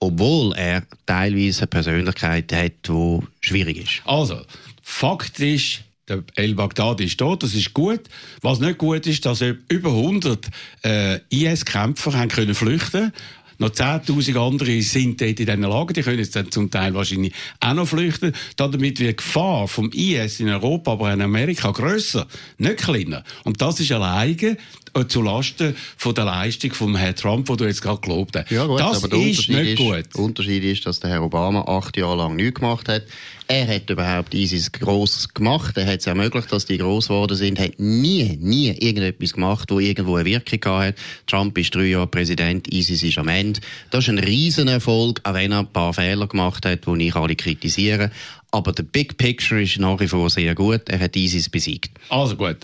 obwohl 0.00 0.52
er 0.56 0.82
teilweise 1.06 1.60
eine 1.60 1.66
Persönlichkeit 1.68 2.52
hat, 2.52 2.72
die 2.88 3.20
schwierig 3.40 3.76
ist. 3.76 4.02
Also, 4.04 4.40
faktisch 4.82 5.84
der 6.08 6.24
El 6.34 6.54
Baghdadi 6.56 7.04
ist 7.04 7.18
tot, 7.18 7.44
das 7.44 7.54
ist 7.54 7.72
gut. 7.72 8.00
Was 8.42 8.58
nicht 8.58 8.78
gut 8.78 9.06
ist, 9.06 9.24
dass 9.24 9.42
über 9.42 9.90
100 9.90 10.48
äh, 10.82 11.20
IS-Kämpfer 11.30 12.28
flüchten 12.52 13.12
noch 13.60 13.70
10.000 13.70 14.36
andere 14.38 14.82
sind 14.82 15.20
dort 15.20 15.38
in 15.38 15.46
diesen 15.46 15.62
Lagen. 15.62 15.92
Die 15.92 16.02
können 16.02 16.18
jetzt 16.18 16.34
dann 16.34 16.50
zum 16.50 16.70
Teil 16.70 16.94
wahrscheinlich 16.94 17.32
auch 17.60 17.74
noch 17.74 17.86
flüchten. 17.86 18.32
Damit 18.56 18.80
wird 18.80 18.98
die 18.98 19.16
Gefahr 19.16 19.68
vom 19.68 19.90
IS 19.92 20.40
in 20.40 20.48
Europa, 20.48 20.92
aber 20.92 21.08
auch 21.08 21.12
in 21.12 21.20
Amerika 21.20 21.70
grösser, 21.70 22.26
nicht 22.58 22.78
kleiner. 22.78 23.22
Und 23.44 23.60
das 23.60 23.78
ist 23.80 23.92
alleine 23.92 24.56
äh, 24.94 25.06
zu 25.06 25.22
Lasten 25.22 25.74
von 25.96 26.14
der 26.14 26.24
Leistung 26.24 26.72
von 26.72 26.96
Herrn 26.96 27.14
Trump, 27.14 27.48
wo 27.48 27.56
du 27.56 27.64
jetzt 27.64 27.82
gerade 27.82 28.00
gelobt 28.00 28.36
hast. 28.36 28.50
Ja, 28.50 28.66
gut, 28.66 28.80
das 28.80 28.98
aber 28.98 29.16
der 29.16 29.26
ist 29.26 29.48
nicht 29.48 29.50
ist, 29.50 29.76
gut. 29.78 30.14
Der 30.14 30.20
Unterschied 30.20 30.64
ist, 30.64 30.86
dass 30.86 31.00
der 31.00 31.10
Herr 31.10 31.22
Obama 31.22 31.62
acht 31.62 31.96
Jahre 31.96 32.16
lang 32.16 32.36
nichts 32.36 32.60
gemacht 32.60 32.88
hat. 32.88 33.02
Er 33.46 33.66
hat 33.66 33.90
überhaupt 33.90 34.32
ISIS 34.32 34.70
gross 34.70 35.28
gemacht. 35.34 35.76
Er 35.76 35.86
hat 35.86 36.00
es 36.00 36.06
ermöglicht, 36.06 36.52
dass 36.52 36.66
die 36.66 36.78
gross 36.78 37.08
geworden 37.08 37.36
sind. 37.36 37.58
Er 37.58 37.66
hat 37.66 37.80
nie, 37.80 38.38
nie 38.40 38.68
irgendetwas 38.68 39.32
gemacht, 39.32 39.70
wo 39.72 39.80
irgendwo 39.80 40.14
eine 40.14 40.24
Wirkung 40.24 40.72
hat. 40.80 40.94
Trump 41.26 41.58
ist 41.58 41.74
drei 41.74 41.86
Jahre 41.86 42.06
Präsident, 42.06 42.72
ISIS 42.72 43.02
ist 43.02 43.18
am 43.18 43.26
Ende. 43.26 43.58
Das 43.90 44.04
ist 44.04 44.10
ein 44.10 44.20
Riesenerfolg, 44.20 45.20
auch 45.24 45.34
wenn 45.34 45.50
er 45.50 45.60
ein 45.60 45.66
paar 45.66 45.92
Fehler 45.92 46.28
gemacht 46.28 46.64
hat, 46.64 46.86
die 46.86 47.08
ich 47.08 47.16
alle 47.16 47.34
kritisiere. 47.34 48.12
Aber 48.52 48.72
der 48.72 48.84
Big 48.84 49.16
Picture 49.16 49.62
ist 49.62 49.78
nach 49.78 49.98
wie 49.98 50.08
vor 50.08 50.30
sehr 50.30 50.54
gut. 50.54 50.88
Er 50.88 51.00
hat 51.00 51.16
ISIS 51.16 51.48
besiegt. 51.48 51.90
Also 52.08 52.36
gut. 52.36 52.58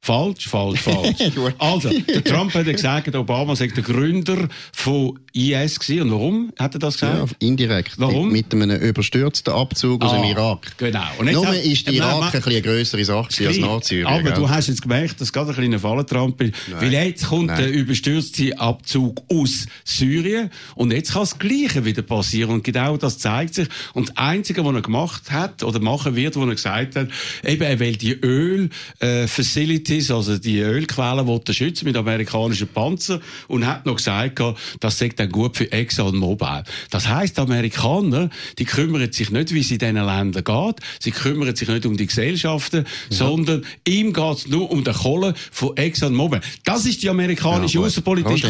Falsch, 0.00 0.48
falsch, 0.48 0.80
falsch. 0.80 1.18
also, 1.58 1.90
der 1.90 2.24
Trump 2.24 2.54
hat 2.54 2.64
gesagt, 2.64 3.14
Obama 3.14 3.54
sei 3.56 3.66
der 3.66 3.82
Gründer 3.82 4.48
von 4.72 5.18
IS 5.32 5.78
gewesen. 5.78 6.02
Und 6.02 6.10
warum 6.12 6.52
hat 6.58 6.74
er 6.74 6.78
das 6.78 6.94
gesagt? 6.94 7.30
Ja, 7.30 7.46
indirekt. 7.46 7.92
Warum? 7.98 8.32
Mit 8.32 8.54
einem 8.54 8.80
überstürzten 8.80 9.52
Abzug 9.52 10.02
ah, 10.02 10.06
aus 10.06 10.12
dem 10.12 10.22
ah, 10.22 10.30
Irak. 10.30 10.72
Genau. 10.78 11.06
Und 11.18 11.26
jetzt 11.26 11.34
Nur 11.34 11.52
ist 11.54 11.86
der 11.86 11.94
Irak 11.94 12.22
ein 12.22 12.30
bisschen 12.30 12.52
eine 12.52 12.62
grössere 12.62 13.04
Sache 13.04 13.46
als 13.46 13.58
Nordsyrien. 13.58 14.06
Aber 14.06 14.22
gell? 14.22 14.34
du 14.34 14.48
hast 14.48 14.68
jetzt 14.68 14.82
gemerkt, 14.82 15.20
dass 15.20 15.32
gerade 15.32 15.50
ein 15.50 15.56
kleiner 15.56 15.78
Fall 15.78 16.04
Trump 16.04 16.40
ist. 16.40 16.54
Nein. 16.68 16.80
Weil 16.80 16.92
jetzt 16.92 17.26
kommt 17.26 17.48
Nein. 17.48 17.58
der 17.58 17.72
überstürzte 17.72 18.58
Abzug 18.58 19.22
aus 19.28 19.66
Syrien. 19.84 20.50
Und 20.74 20.92
jetzt 20.92 21.12
kann 21.12 21.22
das 21.22 21.38
Gleiche 21.38 21.84
wieder 21.84 22.02
passieren. 22.02 22.52
Und 22.52 22.64
genau 22.64 22.96
das 22.96 23.18
zeigt 23.18 23.54
sich. 23.54 23.68
Und 23.92 24.08
das 24.08 24.16
Einzige, 24.16 24.64
was 24.64 24.74
er 24.74 24.82
gemacht 24.82 25.30
hat, 25.30 25.62
oder 25.62 25.80
machen 25.80 26.16
wird, 26.16 26.36
was 26.36 26.46
er 26.46 26.54
gesagt 26.54 26.96
hat, 26.96 27.08
eben, 27.44 27.62
er 27.62 27.78
will 27.78 27.96
die 27.96 28.12
Öl-Facilities, 28.12 29.87
äh, 29.90 30.12
also 30.12 30.38
die 30.38 30.58
Ölquellen, 30.60 31.40
schützen 31.50 31.86
mit 31.86 31.96
amerikanischen 31.96 32.68
Panzern. 32.68 33.20
Und 33.48 33.66
hat 33.66 33.86
noch 33.86 33.96
gesagt, 33.96 34.40
das 34.80 34.98
sagt 34.98 35.20
dann 35.20 35.30
gut 35.30 35.56
für 35.56 35.70
Exxon 35.72 36.16
Mobil. 36.16 36.62
Das 36.90 37.08
heißt, 37.08 37.36
die 37.36 37.40
Amerikaner, 37.40 38.30
die 38.58 38.64
kümmern 38.64 39.10
sich 39.12 39.30
nicht, 39.30 39.52
wie 39.52 39.60
es 39.60 39.70
in 39.70 39.78
diesen 39.78 39.96
Ländern 39.96 40.44
geht. 40.44 40.76
Sie 41.00 41.10
kümmern 41.10 41.54
sich 41.54 41.68
nicht 41.68 41.86
um 41.86 41.96
die 41.96 42.06
Gesellschaften, 42.06 42.84
ja. 43.10 43.16
sondern 43.16 43.64
ihm 43.86 44.12
geht 44.12 44.36
es 44.36 44.46
nur 44.48 44.70
um 44.70 44.84
den 44.84 44.94
Kohle 44.94 45.34
von 45.50 45.76
Exxon 45.76 46.14
Mobil. 46.14 46.40
Das 46.64 46.86
ist 46.86 47.02
die 47.02 47.08
amerikanische 47.08 47.78
ja, 47.78 47.84
Außenpolitik. 47.84 48.44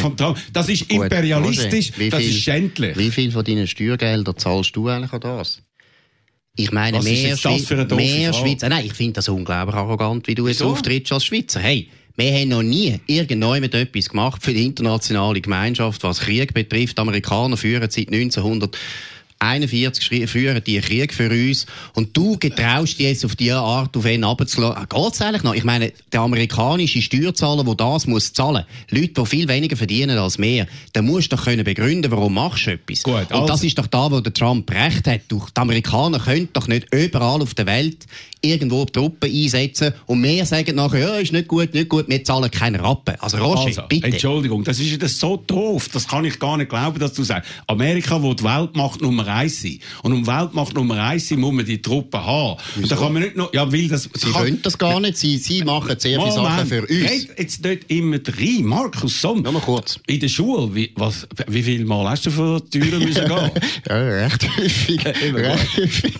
Das 0.52 0.68
ist 0.68 0.90
imperialistisch, 0.90 1.92
Roger, 1.98 2.10
das 2.10 2.22
ist 2.22 2.40
schändlich. 2.40 2.96
Wie 2.96 3.10
viel 3.10 3.30
von 3.30 3.44
deinen 3.44 3.66
Steuergeldern 3.66 4.36
zahlst 4.36 4.74
du 4.76 4.88
eigentlich 4.88 5.12
an 5.12 5.20
das? 5.20 5.62
Ich 6.60 6.72
meine, 6.72 6.98
Was 6.98 7.04
mehr, 7.04 7.36
Schwe 7.36 7.86
mehr 7.94 8.32
Schweizer. 8.32 8.68
Nein, 8.68 8.84
ich 8.84 8.92
finde 8.92 9.12
das 9.14 9.28
unglaublich 9.28 9.76
arrogant, 9.76 10.26
wie 10.26 10.34
du 10.34 10.48
jetzt 10.48 10.60
auftrittst 10.60 11.12
als 11.12 11.24
Schweizer. 11.24 11.60
Hey, 11.60 11.88
wir 12.16 12.32
haben 12.32 12.48
noch 12.48 12.64
nie 12.64 12.98
irgendjemand 13.06 13.72
etwas 13.72 14.08
gemacht 14.08 14.42
für 14.42 14.52
die 14.52 14.66
internationale 14.66 15.40
Gemeinschaft, 15.40 16.02
was 16.02 16.18
Krieg 16.18 16.52
betrifft. 16.52 16.98
Die 16.98 17.00
Amerikaner 17.00 17.56
führen 17.56 17.88
seit 17.88 18.08
1900 18.08 18.76
41 19.40 20.28
führen 20.28 20.62
die 20.64 20.80
Krieg 20.80 21.14
für 21.14 21.30
uns 21.30 21.66
und 21.94 22.16
du 22.16 22.36
getraust 22.38 22.98
dich 22.98 23.06
jetzt 23.06 23.24
auf 23.24 23.36
diese 23.36 23.56
Art 23.56 23.96
auf 23.96 24.04
ihn 24.04 24.24
runterzulassen. 24.24 24.82
Ah, 24.82 24.86
geht's 24.86 25.20
eigentlich 25.20 25.42
noch? 25.42 25.54
Ich 25.54 25.64
meine, 25.64 25.92
der 26.12 26.20
amerikanische 26.20 27.00
Steuerzahler, 27.00 27.62
der 27.64 27.74
das 27.76 28.06
muss 28.06 28.32
zahlen, 28.32 28.64
Leute, 28.90 29.08
die 29.08 29.26
viel 29.26 29.48
weniger 29.48 29.76
verdienen 29.76 30.18
als 30.18 30.38
mehr, 30.38 30.66
der 30.94 31.02
muss 31.02 31.28
doch 31.28 31.44
können 31.44 31.64
begründen, 31.64 32.10
warum 32.10 32.34
machst 32.34 32.66
du 32.66 32.72
etwas. 32.72 33.02
Gut, 33.04 33.14
also. 33.14 33.40
Und 33.42 33.48
das 33.48 33.62
ist 33.62 33.78
doch 33.78 33.86
da, 33.86 34.10
wo 34.10 34.20
der 34.20 34.32
Trump 34.32 34.70
recht 34.70 35.06
hat. 35.06 35.20
Die 35.30 35.38
Amerikaner 35.54 36.18
können 36.18 36.48
doch 36.52 36.66
nicht 36.66 36.92
überall 36.92 37.40
auf 37.40 37.54
der 37.54 37.66
Welt 37.66 38.06
irgendwo 38.40 38.84
Truppen 38.84 39.30
einsetzen 39.30 39.92
und 40.06 40.22
wir 40.22 40.44
sagen 40.46 40.76
nachher, 40.76 41.00
ja, 41.00 41.16
ist 41.16 41.32
nicht 41.32 41.48
gut, 41.48 41.74
nicht 41.74 41.88
gut, 41.88 42.08
wir 42.08 42.24
zahlen 42.24 42.50
keinen 42.50 42.80
Rappen. 42.80 43.14
Also 43.20 43.38
Roger, 43.38 43.66
Also, 43.66 43.82
bitte. 43.88 44.06
Entschuldigung, 44.06 44.64
das 44.64 44.78
ist 44.78 45.00
ja 45.00 45.08
so 45.08 45.36
doof. 45.36 45.88
Das 45.92 46.06
kann 46.06 46.24
ich 46.24 46.38
gar 46.38 46.56
nicht 46.56 46.68
glauben, 46.70 46.98
dass 46.98 47.12
du 47.12 47.22
sagst. 47.24 47.50
Amerika 47.66 48.22
will 48.22 48.34
die 48.34 48.44
Weltmacht 48.44 49.00
Nummer 49.00 49.26
eins 49.26 49.62
sein. 49.62 49.78
Und 50.02 50.12
um 50.12 50.26
Weltmacht 50.26 50.74
Nummer 50.74 51.02
eins 51.02 51.28
sein, 51.28 51.40
muss 51.40 51.52
man 51.52 51.64
die 51.64 51.80
Truppen 51.82 52.24
haben. 52.24 52.58
Und 52.76 52.90
da 52.90 52.96
kann 52.96 53.12
man 53.12 53.22
nicht 53.22 53.36
noch, 53.36 53.52
ja, 53.52 53.70
weil 53.72 53.88
das, 53.88 54.08
Sie 54.14 54.30
kann, 54.30 54.42
wollen 54.42 54.62
das 54.62 54.78
gar 54.78 55.00
nicht, 55.00 55.16
sie, 55.16 55.38
sie 55.38 55.62
machen 55.64 55.98
sehr 55.98 56.20
viele 56.20 56.32
Sachen 56.32 56.66
für 56.66 56.80
uns. 56.82 56.90
Red 56.90 57.28
jetzt 57.38 57.64
nicht 57.64 57.84
immer 57.88 58.16
rein. 58.26 58.64
Markus 58.64 59.20
Somm. 59.20 59.42
Nur 59.42 59.60
kurz. 59.60 59.98
In 60.06 60.20
der 60.20 60.28
Schule, 60.28 60.74
wie, 60.74 60.92
was, 60.96 61.26
wie 61.48 61.62
viel 61.62 61.84
Mal 61.84 62.08
hast 62.10 62.26
du 62.26 62.30
vor 62.30 62.60
die 62.60 62.78
Türen 62.80 63.04
müssen 63.04 63.26
gehen? 63.26 63.50
Ja, 63.88 63.96
recht 63.96 64.46
häufig. 64.58 65.04
Recht 65.04 65.76
häufig. 65.78 66.14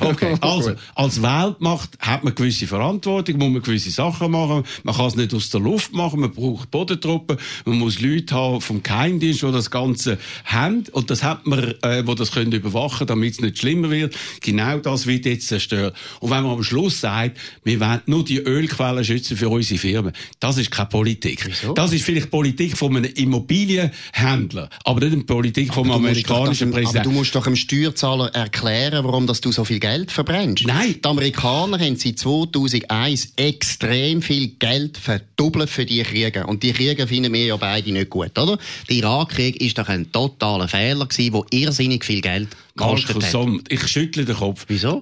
Okay, 0.00 0.34
also, 0.40 0.72
als 0.94 1.22
Weltmacht 1.24 1.90
hat 2.00 2.22
man 2.22 2.34
gewisse 2.34 2.66
Verantwortung, 2.66 3.38
muss 3.38 3.50
man 3.50 3.62
gewisse 3.62 3.90
Sachen 3.90 4.30
machen. 4.30 4.64
Man 4.82 4.94
kann 4.94 5.06
es 5.06 5.16
nicht 5.16 5.32
aus 5.34 5.50
der 5.50 5.60
Luft 5.60 5.92
machen, 5.94 6.20
man 6.20 6.30
braucht 6.32 6.70
Bodentruppen, 6.70 7.38
man 7.64 7.78
muss 7.78 8.00
Leute 8.00 8.34
haben 8.34 8.60
vom 8.60 8.82
Geheimdienst, 8.82 9.42
die 9.42 9.50
das 9.52 9.70
Ganze 9.70 10.18
haben. 10.44 10.84
Und 10.92 11.10
das 11.10 11.22
hat 11.22 11.46
man, 11.46 11.74
äh, 11.82 12.04
die 12.04 12.14
das 12.14 12.30
können 12.32 12.52
überwachen, 12.52 13.06
damit 13.06 13.32
es 13.34 13.40
nicht 13.40 13.58
schlimmer 13.58 13.90
wird. 13.90 14.14
Genau 14.40 14.78
das 14.78 15.06
wird 15.06 15.24
jetzt 15.24 15.48
zerstört. 15.48 15.96
Und 16.20 16.30
wenn 16.30 16.42
man 16.42 16.52
am 16.52 16.62
Schluss 16.62 17.00
sagt, 17.00 17.38
wir 17.64 17.80
wollen 17.80 18.00
nur 18.06 18.24
die 18.24 18.38
Ölquellen 18.38 19.04
schützen 19.04 19.36
für 19.36 19.48
unsere 19.48 19.78
Firmen, 19.80 20.12
das 20.40 20.58
ist 20.58 20.70
keine 20.70 20.88
Politik. 20.88 21.44
Wieso? 21.46 21.72
Das 21.72 21.92
ist 21.92 22.04
vielleicht 22.04 22.30
Politik 22.30 22.76
von 22.76 22.96
einem 22.96 23.10
Immobilienhändler, 23.14 24.68
aber 24.84 25.00
nicht 25.00 25.12
eine 25.14 25.22
Politik 25.24 25.72
vom 25.72 25.86
musst 25.86 25.98
doch 25.98 26.04
amerikanischen 26.04 26.68
dem- 26.70 26.74
Aber 26.74 26.82
Präsidenten. 26.82 27.10
du 27.10 27.14
musst 27.18 27.34
doch 27.34 27.44
dem 27.44 27.56
Steuerzahler 27.56 28.28
erklären, 28.34 29.04
warum 29.04 29.26
dass 29.26 29.40
du 29.40 29.52
so 29.52 29.64
viel 29.64 29.80
Geld 29.80 30.10
verbrennst. 30.12 30.66
Nein. 30.66 30.96
Die 31.04 31.08
Amerikaner 31.14 31.78
haben 31.78 31.94
seit 31.94 32.18
2001 32.18 33.34
extrem 33.36 34.20
viel 34.20 34.48
Geld 34.58 34.98
verdoppelt 34.98 35.70
für 35.70 35.86
die 35.86 36.02
Kriege. 36.02 36.44
Und 36.44 36.64
die 36.64 36.72
Kriege 36.72 37.06
finden 37.06 37.32
wir 37.32 37.46
ja 37.46 37.56
beide 37.56 37.92
nicht 37.92 38.10
gut, 38.10 38.36
oder? 38.36 38.58
Der 38.88 38.96
Irakkrieg 38.96 39.60
ist 39.60 39.78
doch 39.78 39.88
ein 39.88 40.10
totaler 40.10 40.66
Fehler 40.66 41.06
gewesen, 41.06 41.32
wo 41.32 41.46
irrsinnig 41.50 42.04
viel 42.04 42.20
Geld 42.20 42.48
gekostet 42.76 43.10
Markus 43.10 43.24
hat. 43.24 43.30
Somm, 43.30 43.62
ich 43.68 43.86
schüttle 43.86 44.24
den 44.24 44.34
Kopf. 44.34 44.64
Wieso? 44.66 45.00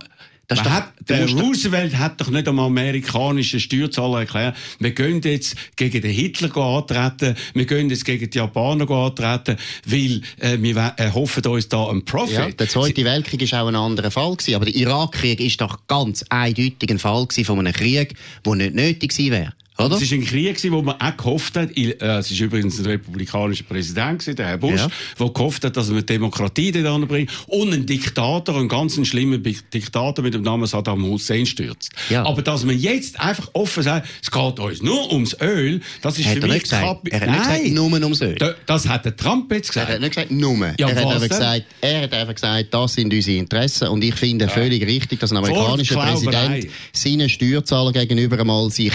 Hat, 0.61 0.93
der 1.09 1.29
Roosevelt 1.29 1.99
hat 1.99 2.21
doch 2.21 2.31
nicht 2.31 2.49
am 2.49 2.59
amerikanischen 2.59 3.61
Steuerzahler 3.61 4.21
erklärt, 4.21 4.57
wir 4.79 4.93
gehen 4.93 5.21
jetzt 5.23 5.57
gegen 5.77 6.01
den 6.01 6.11
Hitler 6.11 6.57
antreten, 6.57 7.35
wir 7.55 7.67
gehen 7.67 7.91
jetzt 7.91 8.05
gegen 8.05 8.29
die 8.31 8.38
Japaner 8.38 8.88
antreten, 8.91 9.57
weil 9.87 10.23
äh, 10.38 10.59
wir 10.61 10.95
hoffen 11.15 11.45
uns 11.47 11.69
da 11.69 11.88
einen 11.88 12.05
Profit. 12.05 12.33
Ja, 12.33 12.51
der 12.51 12.69
Zweite 12.69 13.05
Weltkrieg 13.05 13.51
war 13.53 13.62
auch 13.62 13.69
ein 13.69 13.77
anderer 13.77 14.11
Fall. 14.11 14.37
Gewesen, 14.37 14.55
aber 14.55 14.65
der 14.67 14.75
Irakkrieg 14.75 15.41
ist 15.41 15.61
doch 15.61 15.79
ganz 15.88 16.25
eindeutig 16.29 16.91
ein 16.91 16.99
Fall 16.99 17.27
gewesen 17.27 17.45
von 17.45 17.59
einem 17.59 17.73
Krieg, 17.73 18.15
der 18.45 18.55
nicht 18.55 18.75
nötig 18.75 19.11
gewesen 19.11 19.33
wäre. 19.33 19.53
Oder? 19.79 19.97
Es 19.97 20.11
war 20.11 20.19
ein 20.19 20.25
Krieg, 20.25 20.49
gewesen, 20.57 20.73
wo 20.73 20.83
man 20.83 21.01
auch 21.01 21.17
gehofft 21.17 21.57
hat, 21.57 21.77
äh, 21.77 21.95
es 22.19 22.31
war 22.31 22.47
übrigens 22.47 22.79
ein 22.79 22.87
republikanischer 22.87 23.65
Präsident, 23.65 24.19
gewesen, 24.21 24.37
der 24.37 24.47
Herr 24.47 24.59
Bush, 24.59 24.79
Ja. 24.81 24.89
der 25.19 25.29
gehofft 25.31 25.65
hat, 25.65 25.77
dass 25.77 25.89
er 25.89 25.93
eine 25.95 26.03
Demokratie 26.03 26.73
dort 26.73 26.87
anbringt 26.87 27.31
und 27.47 27.73
einen 27.73 27.87
Diktator, 27.87 28.57
einen 28.59 28.69
ganz 28.69 28.95
schlimmen 29.07 29.43
Diktator 29.43 30.23
mit 30.23 30.35
dem 30.35 30.43
Namen 30.43 30.67
Saddam 30.67 31.03
Hussein 31.05 31.47
stürzt. 31.47 31.91
Ja. 32.11 32.25
Aber 32.27 32.43
dass 32.43 32.65
man 32.65 32.79
jetzt 32.79 33.19
einfach 33.19 33.49
offen 33.55 33.83
sagt, 33.83 34.07
es 34.23 34.31
geht 34.31 34.59
uns 34.61 34.83
nur 34.83 35.11
ums 35.13 35.37
Öl, 35.41 35.81
das 36.03 36.19
ist 36.19 36.27
Hat 36.27 36.35
für 36.35 36.41
er 36.41 36.43
mich 36.49 36.53
nicht 36.55 36.63
gesagt. 36.65 36.85
Kapi- 36.85 37.11
Er 37.11 37.21
hat 37.23 37.29
nicht 37.31 37.39
gesagt, 37.41 37.63
Nein. 37.65 37.75
nur 37.75 37.93
ums 37.93 38.21
Öl. 38.21 38.35
Da- 38.35 38.55
Das 38.67 38.87
hat 38.89 39.05
der 39.07 39.17
Trump 39.17 39.51
jetzt 39.53 39.69
Er 39.71 39.73
gesagt. 39.73 39.91
hat 39.95 40.01
nicht 40.01 40.15
gesagt, 40.15 40.31
nur. 40.31 40.53
Ja, 40.79 40.89
er, 40.89 40.97
hat 40.97 41.07
einfach 41.15 41.29
gesagt, 41.29 41.65
er 41.81 42.03
hat 42.03 42.13
einfach 42.13 42.35
gesagt, 42.35 42.75
das 42.75 42.95
sind 42.95 43.13
unsere 43.13 43.39
Interessen. 43.39 43.89
Und 43.89 44.05
ich 44.05 44.15
finde 44.15 44.49
völlig 44.49 44.87
richtig, 44.87 45.19
dass 45.21 45.31
ein 45.33 45.39
amerikanischer. 45.39 45.97
Präsident 45.97 46.67
seinen 46.93 47.29
Steuerzahler 47.29 47.93
gegenüber 47.93 48.39
einmal 48.39 48.71
sich 48.71 48.95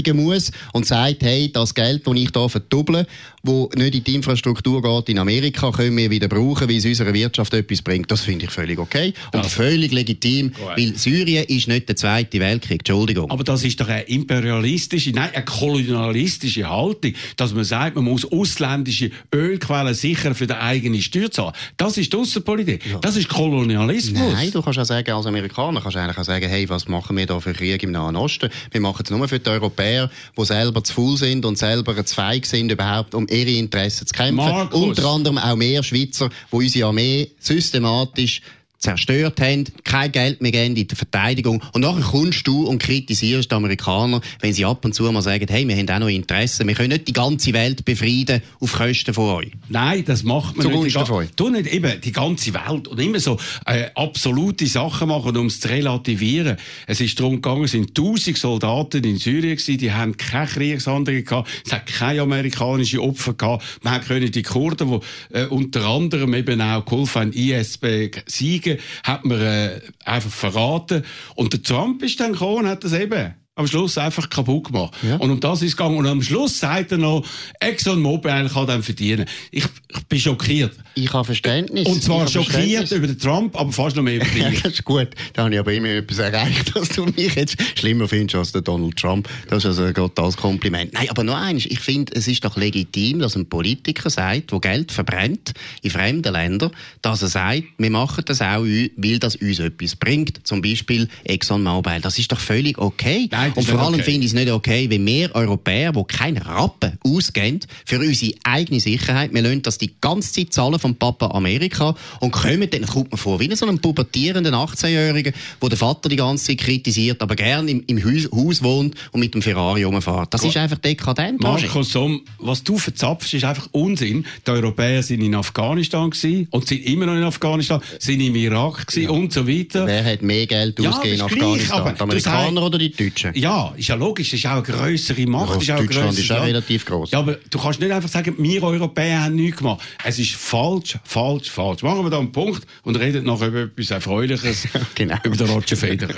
rechtfertigen 0.00 0.16
muss 0.16 0.50
und 0.72 0.86
sagt, 0.86 1.22
hey, 1.22 1.50
das 1.52 1.74
Geld, 1.74 2.06
das 2.06 2.14
ich 2.14 2.30
hier 2.34 2.48
verdubble, 2.48 3.06
wo 3.42 3.70
nicht 3.74 3.94
in 3.94 4.04
die 4.04 4.14
Infrastruktur 4.16 4.82
geht 4.82 5.08
in 5.08 5.18
Amerika, 5.18 5.70
können 5.70 5.96
wir 5.96 6.10
wieder 6.10 6.28
brauchen, 6.28 6.68
weil 6.68 6.76
es 6.76 6.84
unserer 6.84 7.14
Wirtschaft 7.14 7.54
etwas 7.54 7.82
bringt. 7.82 8.10
Das 8.10 8.22
finde 8.22 8.46
ich 8.46 8.50
völlig 8.50 8.78
okay 8.78 9.14
und 9.32 9.46
völlig 9.46 9.92
legitim, 9.92 10.52
weil 10.76 10.96
Syrien 10.96 11.44
ist 11.44 11.68
nicht 11.68 11.88
der 11.88 11.96
Zweite 11.96 12.40
Weltkrieg. 12.40 12.80
Entschuldigung. 12.80 13.30
Aber 13.30 13.44
das 13.44 13.64
ist 13.64 13.80
doch 13.80 13.88
eine 13.88 14.02
imperialistische, 14.02 15.10
nein, 15.12 15.30
eine 15.32 15.44
kolonialistische 15.44 16.68
Haltung, 16.68 17.12
dass 17.36 17.54
man 17.54 17.64
sagt, 17.64 17.96
man 17.96 18.04
muss 18.04 18.30
ausländische 18.30 19.10
Ölquellen 19.34 19.94
sichern 19.94 20.34
für 20.34 20.46
die 20.46 20.54
eigene 20.54 21.00
Steuer 21.00 21.30
zahlen. 21.30 21.52
Das 21.76 21.96
ist 21.96 22.12
die 22.12 22.16
Aussenpolitik. 22.16 22.82
Das 23.00 23.16
ist 23.16 23.28
Kolonialismus. 23.28 24.32
Nein, 24.32 24.50
du 24.50 24.60
kannst 24.60 24.78
auch 24.78 24.84
sagen, 24.84 25.10
als 25.10 25.26
Amerikaner 25.26 25.80
kannst 25.80 25.96
du 25.96 26.00
eigentlich 26.00 26.18
auch 26.18 26.24
sagen, 26.24 26.48
hey, 26.48 26.68
was 26.68 26.88
machen 26.88 27.16
wir 27.16 27.26
da 27.26 27.40
für 27.40 27.52
Krieg 27.52 27.82
im 27.82 27.92
Nahen 27.92 28.16
Osten? 28.16 28.50
Wir 28.70 28.80
machen 28.80 29.02
es 29.04 29.10
nur 29.10 29.26
für 29.28 29.38
die 29.38 29.48
Europäer, 29.48 29.79
die 29.80 30.44
selber 30.44 30.84
zu 30.84 30.92
faul 30.92 31.16
sind 31.16 31.44
und 31.44 31.58
selber 31.58 32.04
zu 32.04 32.14
feig 32.14 32.46
sind, 32.46 32.70
überhaupt 32.70 33.14
um 33.14 33.26
ihre 33.28 33.50
Interessen 33.50 34.06
zu 34.06 34.14
kämpfen. 34.14 34.36
Markus. 34.36 34.80
Unter 34.80 35.04
anderem 35.06 35.38
auch 35.38 35.56
mehr 35.56 35.82
Schweizer, 35.82 36.28
die 36.28 36.56
unsere 36.56 36.86
Armee 36.86 37.30
systematisch 37.38 38.42
zerstört 38.80 39.40
haben, 39.40 39.66
kein 39.84 40.10
Geld 40.10 40.40
mehr 40.40 40.52
geben 40.52 40.74
in 40.74 40.88
die 40.88 40.94
Verteidigung. 40.94 41.62
Und 41.72 41.82
nachher 41.82 42.00
kommst 42.00 42.46
du 42.46 42.66
und 42.66 42.78
kritisierst 42.78 43.50
die 43.50 43.54
Amerikaner, 43.54 44.22
wenn 44.40 44.54
sie 44.54 44.64
ab 44.64 44.84
und 44.84 44.94
zu 44.94 45.04
mal 45.12 45.20
sagen, 45.20 45.46
hey, 45.48 45.68
wir 45.68 45.76
haben 45.76 45.88
auch 45.90 45.98
noch 45.98 46.08
Interessen, 46.08 46.66
wir 46.66 46.74
können 46.74 46.88
nicht 46.88 47.06
die 47.06 47.12
ganze 47.12 47.52
Welt 47.52 47.84
befrieden 47.84 48.40
auf 48.58 48.72
Kosten 48.72 49.12
von 49.12 49.36
euch. 49.36 49.50
Nein, 49.68 50.04
das 50.06 50.22
macht 50.22 50.56
man 50.56 50.64
Zugunsten 50.64 50.98
nicht. 50.98 51.08
Von 51.08 51.16
euch. 51.18 51.28
Tu 51.36 51.50
nicht 51.50 51.66
eben 51.66 52.00
die 52.00 52.12
ganze 52.12 52.54
Welt 52.54 52.88
und 52.88 52.98
immer 52.98 53.20
so 53.20 53.38
äh, 53.66 53.90
absolute 53.94 54.66
Sachen 54.66 55.08
machen, 55.08 55.36
um 55.36 55.46
es 55.46 55.60
zu 55.60 55.68
relativieren. 55.68 56.56
Es 56.86 57.00
ist 57.02 57.20
darum 57.20 57.36
gegangen, 57.36 57.64
es 57.64 57.72
sind 57.72 57.94
tausend 57.94 58.38
Soldaten 58.38 59.04
in 59.04 59.18
Syrien 59.18 59.56
gewesen, 59.56 59.78
die 59.78 59.92
haben 59.92 60.16
keine 60.16 60.46
Kriegshandlungen 60.46 61.24
gehabt, 61.24 61.50
es 61.66 61.72
hat 61.72 61.86
keine 61.86 62.22
amerikanische 62.22 63.02
Opfer 63.02 63.34
gehabt. 63.34 63.62
Man 63.82 64.00
können 64.00 64.30
die 64.30 64.42
Kurden, 64.42 64.90
die 64.90 65.36
äh, 65.36 65.46
unter 65.46 65.84
anderem 65.84 66.32
eben 66.32 66.62
auch 66.62 66.84
geholfen 66.86 67.20
haben, 67.20 67.32
IS 67.32 67.76
besiegen, 67.76 68.69
hat 69.02 69.24
man 69.24 69.40
äh, 69.40 69.80
einfach 70.04 70.30
verraten. 70.30 71.04
Und 71.34 71.52
der 71.52 71.62
Trump 71.62 72.02
ist 72.02 72.20
dann 72.20 72.32
gekommen 72.32 72.64
und 72.64 72.68
hat 72.68 72.84
das 72.84 72.92
eben 72.92 73.34
am 73.60 73.66
Schluss 73.66 73.98
einfach 73.98 74.28
kaputt 74.30 74.64
gemacht. 74.64 74.94
Ja. 75.02 75.16
Und 75.16 75.30
um 75.30 75.40
das 75.40 75.62
ist 75.62 75.68
es 75.68 75.76
gegangen. 75.76 75.98
Und 75.98 76.06
am 76.06 76.22
Schluss 76.22 76.58
sagt 76.58 76.92
er 76.92 76.98
noch, 76.98 77.26
ExxonMobil 77.60 78.48
kann 78.48 78.66
dann 78.66 78.82
verdienen. 78.82 79.26
Ich, 79.50 79.64
ich 79.88 80.04
bin 80.08 80.18
schockiert. 80.18 80.72
Ich 80.94 81.12
habe 81.12 81.24
Verständnis. 81.24 81.86
Und 81.86 82.02
zwar 82.02 82.26
schockiert 82.26 82.90
über 82.92 83.06
den 83.06 83.18
Trump, 83.18 83.58
aber 83.58 83.72
fast 83.72 83.96
noch 83.96 84.02
mehr 84.02 84.16
über 84.16 84.26
Ja, 84.36 84.50
dich. 84.50 84.62
das 84.62 84.72
ist 84.74 84.84
gut. 84.84 85.08
Da 85.32 85.44
habe 85.44 85.54
ich 85.54 85.60
aber 85.60 85.72
immer 85.72 85.88
etwas 85.88 86.18
erreicht, 86.18 86.74
dass 86.76 86.88
du 86.90 87.04
mich 87.04 87.34
jetzt 87.34 87.56
schlimmer 87.78 88.08
findest 88.08 88.34
als 88.36 88.52
der 88.52 88.62
Donald 88.62 88.96
Trump. 88.96 89.28
Das 89.48 89.58
ist 89.58 89.66
also 89.66 89.84
ein 89.84 89.94
totales 89.94 90.36
Kompliment. 90.36 90.92
Nein, 90.92 91.08
aber 91.08 91.24
noch 91.24 91.36
eins. 91.36 91.66
Ich 91.66 91.80
finde, 91.80 92.12
es 92.14 92.26
ist 92.28 92.44
doch 92.44 92.56
legitim, 92.56 93.20
dass 93.20 93.36
ein 93.36 93.48
Politiker 93.48 94.10
sagt, 94.10 94.52
der 94.52 94.60
Geld 94.60 94.92
verbrennt 94.92 95.52
in 95.82 95.90
fremden 95.90 96.32
Ländern, 96.32 96.70
dass 97.02 97.22
er 97.22 97.28
sagt, 97.28 97.62
wir 97.78 97.90
machen 97.90 98.24
das 98.26 98.40
auch, 98.40 98.62
weil 98.62 99.18
das 99.18 99.36
uns 99.36 99.58
etwas 99.58 99.96
bringt. 99.96 100.46
Zum 100.46 100.62
Beispiel 100.62 101.08
ExxonMobil. 101.24 102.00
Das 102.00 102.18
ist 102.18 102.32
doch 102.32 102.40
völlig 102.40 102.78
okay. 102.78 103.28
Nein, 103.30 103.52
das 103.54 103.64
Und 103.64 103.70
vor 103.70 103.80
allem 103.80 103.94
okay. 103.94 104.02
finde 104.02 104.20
ich 104.20 104.32
es 104.32 104.34
nicht 104.34 104.50
okay, 104.50 104.88
wenn 104.90 105.06
wir 105.06 105.34
Europäer, 105.34 105.92
die 105.92 106.04
keinen 106.04 106.38
Rappen 106.38 106.98
ausgeben 107.04 107.60
für 107.84 107.98
unsere 107.98 108.32
eigene 108.44 108.80
Sicherheit, 108.80 109.32
wir 109.32 109.42
lassen 109.42 109.62
das 109.62 109.78
die 109.78 109.92
ganze 110.00 110.32
Zeit 110.32 110.52
zahlen 110.52 110.79
vom 110.80 110.94
Papa 110.94 111.26
Amerika 111.28 111.94
und 112.20 112.30
kommen 112.32 112.68
dann, 112.70 112.86
kommt 112.86 113.10
man 113.10 113.18
vor, 113.18 113.38
wie 113.40 113.54
so 113.54 113.66
einen 113.66 113.78
pubertierenden 113.78 114.54
18-Jährigen, 114.54 115.32
wo 115.60 115.68
der 115.68 115.78
Vater 115.78 116.08
die 116.08 116.16
ganze 116.16 116.46
Zeit 116.46 116.58
kritisiert, 116.58 117.22
aber 117.22 117.36
gerne 117.36 117.70
im, 117.70 117.84
im 117.86 118.04
Haus, 118.04 118.28
Haus 118.32 118.62
wohnt 118.62 118.94
und 119.12 119.20
mit 119.20 119.34
dem 119.34 119.42
Ferrari 119.42 119.84
rumfährt. 119.84 120.32
Das 120.32 120.44
ist 120.44 120.56
einfach 120.56 120.78
dekadent. 120.78 121.40
Markus 121.42 121.90
Somm, 121.92 122.22
was 122.38 122.62
du 122.62 122.78
verzapfst, 122.78 123.34
ist 123.34 123.44
einfach 123.44 123.68
Unsinn. 123.72 124.24
Die 124.46 124.50
Europäer 124.50 125.02
sind 125.02 125.20
in 125.22 125.34
Afghanistan 125.34 126.10
gewesen 126.10 126.46
und 126.50 126.66
sind 126.66 126.84
immer 126.86 127.06
noch 127.06 127.14
in 127.14 127.22
Afghanistan, 127.24 127.80
sind 127.98 128.20
im 128.20 128.34
Irak 128.36 128.86
gewesen 128.86 129.10
und 129.10 129.32
so 129.32 129.46
weiter. 129.46 129.86
Wer 129.86 130.04
hat 130.04 130.22
mehr 130.22 130.46
Geld 130.46 130.78
Ja, 130.80 130.90
ausgegeben 130.90 131.20
in 131.20 131.26
gleich, 131.26 131.72
Afghanistan? 131.72 131.80
aber 131.80 131.92
Die 131.92 132.00
Amerikaner 132.02 132.62
oder 132.66 132.78
die 132.78 132.90
Deutschen? 132.90 133.32
Ja, 133.34 133.72
ist 133.76 133.88
ja 133.88 133.94
logisch, 133.94 134.30
das 134.30 134.38
ist 134.40 134.46
auch 134.46 134.52
eine 134.52 134.62
grössere 134.62 135.26
Macht. 135.26 135.62
Ja, 135.62 135.76
ist 135.76 135.80
auch 135.82 135.86
Deutschland 135.86 136.18
ist 136.18 136.32
auch 136.32 136.44
relativ 136.44 136.84
gross. 136.84 137.10
Ja, 137.10 137.18
aber 137.18 137.38
du 137.50 137.58
kannst 137.58 137.80
nicht 137.80 137.92
einfach 137.92 138.08
sagen, 138.08 138.34
wir 138.38 138.62
Europäer 138.62 139.24
haben 139.24 139.36
nichts 139.36 139.58
gemacht. 139.58 139.80
Es 140.04 140.18
ist 140.18 140.32
falsch, 140.32 140.60
falsch, 141.04 141.50
falsch. 141.50 141.82
Machen 141.82 142.04
wir 142.04 142.10
da 142.10 142.18
einen 142.18 142.32
Punkt 142.32 142.66
und 142.84 142.96
reden 142.96 143.24
noch 143.24 143.42
über 143.42 143.60
etwas 143.60 143.90
Erfreuliches. 143.90 144.68
Genau. 144.94 145.16
Über 145.24 145.36
den 145.36 145.48
Roger 145.48 145.76
Federer. 145.76 146.14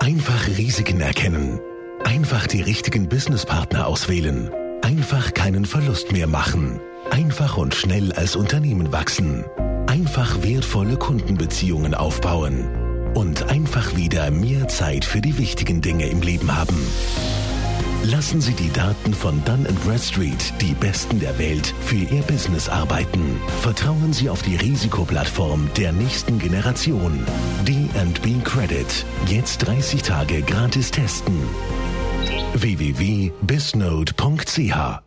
Einfach 0.00 0.46
Risiken 0.56 1.00
erkennen. 1.00 1.60
Einfach 2.04 2.46
die 2.46 2.62
richtigen 2.62 3.08
Businesspartner 3.08 3.86
auswählen. 3.86 4.50
Einfach 4.82 5.34
keinen 5.34 5.64
Verlust 5.64 6.12
mehr 6.12 6.26
machen. 6.26 6.80
Einfach 7.10 7.56
und 7.56 7.74
schnell 7.74 8.12
als 8.12 8.36
Unternehmen 8.36 8.92
wachsen. 8.92 9.44
Einfach 9.86 10.42
wertvolle 10.42 10.96
Kundenbeziehungen 10.96 11.94
aufbauen. 11.94 13.12
Und 13.14 13.44
einfach 13.44 13.96
wieder 13.96 14.30
mehr 14.30 14.68
Zeit 14.68 15.04
für 15.04 15.20
die 15.20 15.38
wichtigen 15.38 15.80
Dinge 15.80 16.08
im 16.08 16.22
Leben 16.22 16.54
haben. 16.56 16.76
Lassen 18.10 18.40
Sie 18.40 18.54
die 18.54 18.72
Daten 18.72 19.12
von 19.12 19.44
Dun 19.44 19.66
Bradstreet, 19.84 20.54
die 20.60 20.74
Besten 20.74 21.18
der 21.18 21.36
Welt, 21.40 21.74
für 21.80 21.96
Ihr 21.96 22.22
Business 22.22 22.68
arbeiten. 22.68 23.40
Vertrauen 23.62 24.12
Sie 24.12 24.30
auf 24.30 24.42
die 24.42 24.54
Risikoplattform 24.54 25.68
der 25.76 25.90
nächsten 25.90 26.38
Generation. 26.38 27.26
D&B 27.66 28.34
Credit. 28.44 29.04
Jetzt 29.26 29.66
30 29.66 30.02
Tage 30.02 30.42
gratis 30.42 30.92
testen. 30.92 31.34
www.bisnode.ch 32.54 35.05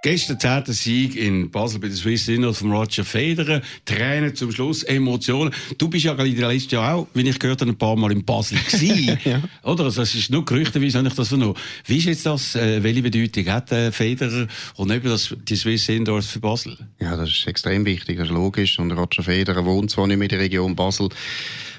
Gestern 0.00 0.38
zehnter 0.38 0.72
Sieg 0.72 1.16
in 1.16 1.50
Basel 1.50 1.80
bei 1.80 1.88
der 1.88 1.96
Swiss 1.96 2.28
Innos 2.28 2.58
von 2.58 2.70
Roger 2.70 3.04
Federer. 3.04 3.62
Tränen 3.84 4.32
zum 4.36 4.52
Schluss, 4.52 4.84
Emotionen. 4.84 5.52
Du 5.76 5.88
bist 5.88 6.04
ja 6.04 6.14
gerade 6.14 6.28
in 6.28 6.36
der 6.36 6.46
letzten 6.46 6.76
Jahr 6.76 6.94
auch, 6.94 7.08
wie 7.14 7.28
ich 7.28 7.36
gehört 7.36 7.62
habe, 7.62 7.72
ein 7.72 7.76
paar 7.76 7.96
Mal 7.96 8.12
in 8.12 8.24
Basel 8.24 8.58
gewesen. 8.70 9.18
ja. 9.24 9.42
Oder? 9.64 9.86
Also, 9.86 10.02
es 10.02 10.14
ist 10.14 10.30
nur 10.30 10.44
gerüchteweise, 10.44 10.98
habe 10.98 11.08
ich 11.08 11.14
das 11.14 11.26
vernommen. 11.26 11.56
Wie 11.84 11.96
ist 11.96 12.04
jetzt 12.04 12.26
das, 12.26 12.54
äh, 12.54 12.80
welche 12.80 13.02
Bedeutung 13.02 13.46
hat 13.52 13.72
äh, 13.72 13.90
Federer 13.90 14.46
und 14.76 14.92
eben 14.92 15.08
das, 15.08 15.34
die 15.48 15.56
Swiss 15.56 15.88
Indoors 15.88 16.28
für 16.28 16.38
Basel? 16.38 16.78
Ja, 17.00 17.16
das 17.16 17.30
ist 17.30 17.48
extrem 17.48 17.84
wichtig, 17.84 18.18
das 18.18 18.28
ist 18.28 18.32
logisch. 18.32 18.78
Und 18.78 18.92
Roger 18.92 19.24
Federer 19.24 19.64
wohnt 19.64 19.90
zwar 19.90 20.06
nicht 20.06 20.18
mehr 20.18 20.26
in 20.26 20.30
der 20.30 20.38
Region 20.38 20.76
Basel, 20.76 21.08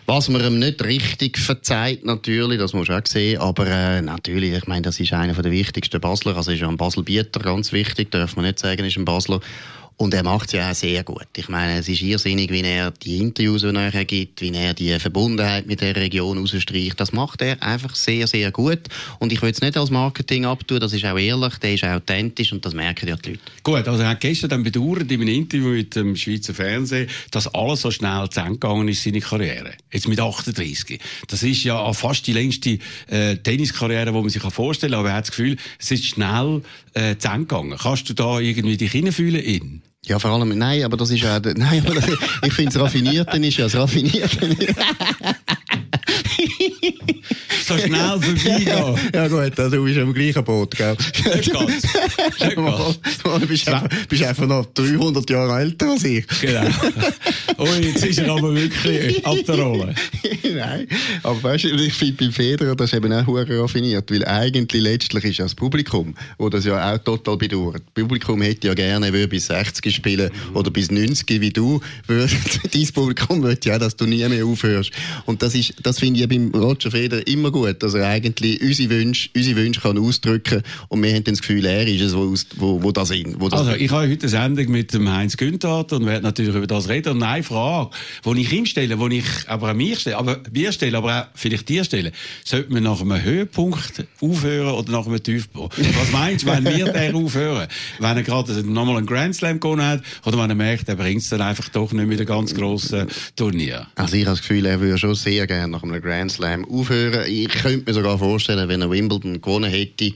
was 0.09 0.27
man 0.27 0.43
ihm 0.43 0.57
nicht 0.57 0.83
richtig 0.83 1.37
verzeiht, 1.37 2.03
natürlich, 2.03 2.57
das 2.57 2.73
muss 2.73 2.89
auch 2.89 3.05
sehen, 3.05 3.39
aber 3.39 3.67
äh, 3.67 4.01
natürlich, 4.01 4.53
ich 4.53 4.65
meine, 4.65 4.81
das 4.81 4.99
ist 4.99 5.13
einer 5.13 5.39
der 5.39 5.51
wichtigsten 5.51 6.01
Basler, 6.01 6.35
also 6.35 6.49
ist 6.51 6.61
ja 6.61 6.67
ein 6.67 6.77
Basel-Bieter 6.77 7.39
ganz 7.41 7.71
wichtig, 7.71 8.09
darf 8.09 8.35
man 8.35 8.45
nicht 8.45 8.57
sagen, 8.57 8.83
ist 8.85 8.97
ein 8.97 9.05
Basler. 9.05 9.39
Und 10.01 10.13
er 10.13 10.23
macht 10.23 10.47
es 10.47 10.53
ja 10.53 10.71
auch 10.71 10.75
sehr 10.75 11.03
gut. 11.03 11.27
Ich 11.35 11.49
meine, 11.49 11.79
es 11.79 11.89
ist 11.89 12.01
irrsinnig, 12.01 12.49
wie 12.51 12.61
er 12.61 12.89
die 12.89 13.17
Interviews, 13.17 13.63
die 13.63 13.75
er 13.75 14.05
gibt, 14.05 14.39
wie 14.39 14.53
er 14.55 14.73
die 14.73 14.97
Verbundenheit 14.97 15.67
mit 15.67 15.81
der 15.81 15.93
Region 15.93 16.37
rausstreicht. 16.37 16.97
Das 16.97 17.11
macht 17.11 17.41
er 17.41 17.61
einfach 17.61 17.93
sehr, 17.95 18.25
sehr 18.25 18.49
gut. 18.51 18.79
Und 19.19 19.33
ich 19.33 19.41
will 19.41 19.51
es 19.51 19.59
nicht 19.59 19.75
als 19.75 19.89
Marketing 19.91 20.45
abtun, 20.45 20.79
das 20.79 20.93
ist 20.93 21.03
auch 21.03 21.17
ehrlich, 21.17 21.57
der 21.57 21.73
ist 21.73 21.83
authentisch 21.83 22.53
und 22.53 22.65
das 22.65 22.73
merken 22.73 23.09
ja 23.09 23.17
die 23.17 23.31
Leute. 23.31 23.41
Gut, 23.61 23.89
also 23.89 24.01
er 24.01 24.11
hat 24.11 24.21
gestern 24.21 24.51
dann 24.51 24.63
bedauert 24.63 25.11
in 25.11 25.19
einem 25.19 25.35
Interview 25.35 25.67
mit 25.67 25.93
dem 25.97 26.15
Schweizer 26.15 26.53
Fernsehen, 26.53 27.09
dass 27.31 27.53
alles 27.53 27.81
so 27.81 27.91
schnell 27.91 28.29
zu 28.29 28.39
Ende 28.39 28.53
gegangen 28.53 28.87
ist, 28.87 29.03
seine 29.03 29.19
Karriere. 29.19 29.73
Jetzt 29.91 30.07
mit 30.07 30.21
38. 30.21 30.97
Das 31.27 31.43
ist 31.43 31.65
ja 31.65 31.91
fast 31.91 32.25
die 32.25 32.31
längste 32.31 32.79
äh, 33.07 33.35
Tenniskarriere, 33.35 34.05
die 34.05 34.11
man 34.13 34.29
sich 34.29 34.41
vorstellen 34.43 34.93
kann, 34.93 35.01
aber 35.01 35.09
er 35.09 35.15
hat 35.15 35.25
das 35.25 35.31
Gefühl, 35.31 35.57
es 35.77 35.91
ist 35.91 36.05
schnell 36.05 36.61
äh, 36.93 37.17
zu 37.17 37.27
Ende 37.27 37.47
gegangen. 37.47 37.77
Kannst 37.77 38.07
du 38.07 38.13
da 38.13 38.39
irgendwie 38.39 38.77
dich 38.77 38.93
hineinfühlen 38.93 39.43
in? 39.43 39.81
Ja, 40.05 40.17
vor 40.17 40.31
allem, 40.31 40.57
nein, 40.57 40.83
aber 40.83 40.97
das 40.97 41.11
ist 41.11 41.21
ja, 41.21 41.39
nein, 41.55 41.85
aber 41.85 41.95
das, 41.95 42.07
ich 42.45 42.53
finde, 42.53 42.71
das 42.71 42.81
Raffinierte 42.81 43.37
ist 43.37 43.57
ja 43.57 43.65
das 43.65 43.75
Raffinierte. 43.75 44.49
so 47.69 47.77
schnell 47.77 47.99
vorbeigehen. 48.21 48.67
Ja, 48.67 48.95
ja 49.13 49.27
gut, 49.27 49.59
also, 49.59 49.75
du 49.75 49.83
bist 49.85 49.99
am 49.99 50.13
gleichen 50.13 50.43
Boot, 50.43 50.75
gell? 50.75 50.95
Nicht 51.35 51.53
ganz. 51.53 51.83
Nicht 51.83 52.55
ganz. 52.55 52.99
Du 53.23 53.47
bist, 53.47 53.67
einfach, 53.67 53.89
bist 54.07 54.23
einfach 54.23 54.47
noch 54.47 54.65
300 54.73 55.29
Jahre 55.29 55.61
älter 55.61 55.91
als 55.91 56.03
ich. 56.03 56.25
Genau. 56.41 56.67
Oh, 57.57 57.67
jetzt 57.81 58.05
ist 58.05 58.19
er 58.19 58.31
aber 58.31 58.55
wirklich 58.55 59.25
ab 59.25 59.35
der 59.45 59.55
Rolle. 59.55 59.93
Nein, 60.43 60.87
aber 61.23 61.43
weißt 61.43 61.65
du, 61.65 61.75
ich 61.75 61.93
finde 61.93 62.13
beim 62.13 62.31
Federer, 62.31 62.73
das 62.73 62.93
eben 62.93 63.11
auch 63.11 63.27
raffiniert, 63.27 64.09
weil 64.11 64.23
eigentlich 64.23 64.81
letztlich 64.81 65.25
ist 65.25 65.37
ja 65.39 65.45
das 65.45 65.55
Publikum, 65.55 66.15
wo 66.37 66.47
das 66.47 66.63
ja 66.63 66.93
auch 66.93 66.97
total 66.99 67.35
bedauert. 67.35 67.81
Das 67.93 67.93
Publikum 67.93 68.41
hätte 68.41 68.67
ja 68.67 68.73
gerne, 68.73 69.11
würde 69.11 69.27
bis 69.27 69.47
60 69.47 69.93
spielen 69.93 70.31
oder 70.53 70.71
bis 70.71 70.89
90 70.89 71.41
wie 71.41 71.49
du, 71.49 71.81
würde, 72.07 72.33
dein 72.71 72.87
Publikum 72.93 73.41
möchte 73.41 73.69
ja, 73.69 73.77
dass 73.77 73.93
du 73.93 74.05
nie 74.05 74.25
mehr 74.25 74.45
aufhörst. 74.45 74.91
Und 75.25 75.41
das 75.41 75.53
ist, 75.53 75.73
das 75.83 75.99
finde 75.99 76.21
ich 76.21 76.29
beim 76.29 76.51
Roger 76.55 76.91
Federer 76.91 77.27
immer 77.27 77.51
gut, 77.51 77.58
dass 77.67 77.93
er 77.93 78.07
eigentlich 78.07 78.61
unsere 78.61 78.89
Wünsche, 78.89 79.29
unsere 79.35 79.55
Wünsche 79.57 79.81
kann 79.81 79.97
ausdrücken 79.97 80.63
und 80.87 81.03
wir 81.03 81.13
haben 81.13 81.23
dann 81.23 81.33
das 81.33 81.41
Gefühl, 81.41 81.65
er 81.65 81.87
ist 81.87 82.01
es, 82.01 82.15
wo, 82.15 82.33
wo, 82.57 82.83
wo 82.83 82.91
das 82.91 83.11
in. 83.11 83.39
Wo 83.39 83.49
das 83.49 83.61
also, 83.61 83.73
ich 83.73 83.91
habe 83.91 84.09
heute 84.09 84.21
eine 84.21 84.29
Sendung 84.29 84.71
mit 84.71 84.93
dem 84.93 85.09
Heinz 85.09 85.37
Günther 85.37 85.85
und 85.91 86.05
werde 86.05 86.23
natürlich 86.23 86.55
über 86.55 86.67
das 86.67 86.89
reden. 86.89 87.13
Und 87.13 87.23
eine 87.23 87.43
Frage, 87.43 87.91
die 88.25 88.41
ich 88.41 88.51
ihm 88.51 88.65
stelle, 88.65 88.97
die 88.97 89.17
ich 89.17 89.25
aber 89.47 89.69
an 89.69 89.77
mir 89.77 89.95
stelle, 89.95 90.17
aber 90.17 90.39
wir 90.51 90.71
stellen, 90.71 90.95
aber 90.95 91.21
auch 91.21 91.25
vielleicht 91.33 91.69
dir 91.69 91.83
stellen, 91.83 92.11
sollte 92.43 92.71
man 92.71 92.83
nach 92.83 93.01
einem 93.01 93.21
Höhepunkt 93.21 94.05
aufhören 94.21 94.73
oder 94.73 94.91
nach 94.91 95.05
einem 95.05 95.21
Tiefpunkt? 95.21 95.77
Was 95.99 96.11
meinst 96.11 96.45
du, 96.45 96.51
wenn 96.51 96.65
wir 96.65 96.85
den 96.93 97.15
aufhören? 97.15 97.67
Wenn 97.99 98.17
er 98.17 98.23
gerade 98.23 98.63
nochmal 98.63 98.97
einen 98.97 99.05
Grand 99.05 99.35
Slam 99.35 99.59
gewonnen 99.59 99.85
hat 99.85 100.01
oder 100.25 100.37
wenn 100.37 100.49
er 100.49 100.55
merkt, 100.55 100.89
er 100.89 100.95
bringt 100.95 101.21
es 101.21 101.29
dann 101.29 101.41
einfach 101.41 101.69
doch 101.69 101.91
nicht 101.91 102.07
mit 102.07 102.19
einem 102.19 102.27
ganz 102.27 102.53
grossen 102.53 103.07
Turnier? 103.35 103.87
Also 103.95 104.15
ich 104.15 104.25
habe 104.25 104.37
das 104.37 104.41
Gefühl, 104.41 104.65
er 104.65 104.79
würde 104.79 104.97
schon 104.97 105.15
sehr 105.15 105.47
gerne 105.47 105.71
nach 105.71 105.83
einem 105.83 106.01
Grand 106.01 106.31
Slam 106.31 106.65
aufhören. 106.65 107.25
Ich 107.29 107.48
könnte 107.49 107.85
mir 107.85 107.93
sogar 107.93 108.17
vorstellen, 108.17 108.69
wenn 108.69 108.81
er 108.81 108.89
Wimbledon 108.89 109.41
gewonnen 109.41 109.69
hätte, 109.69 110.13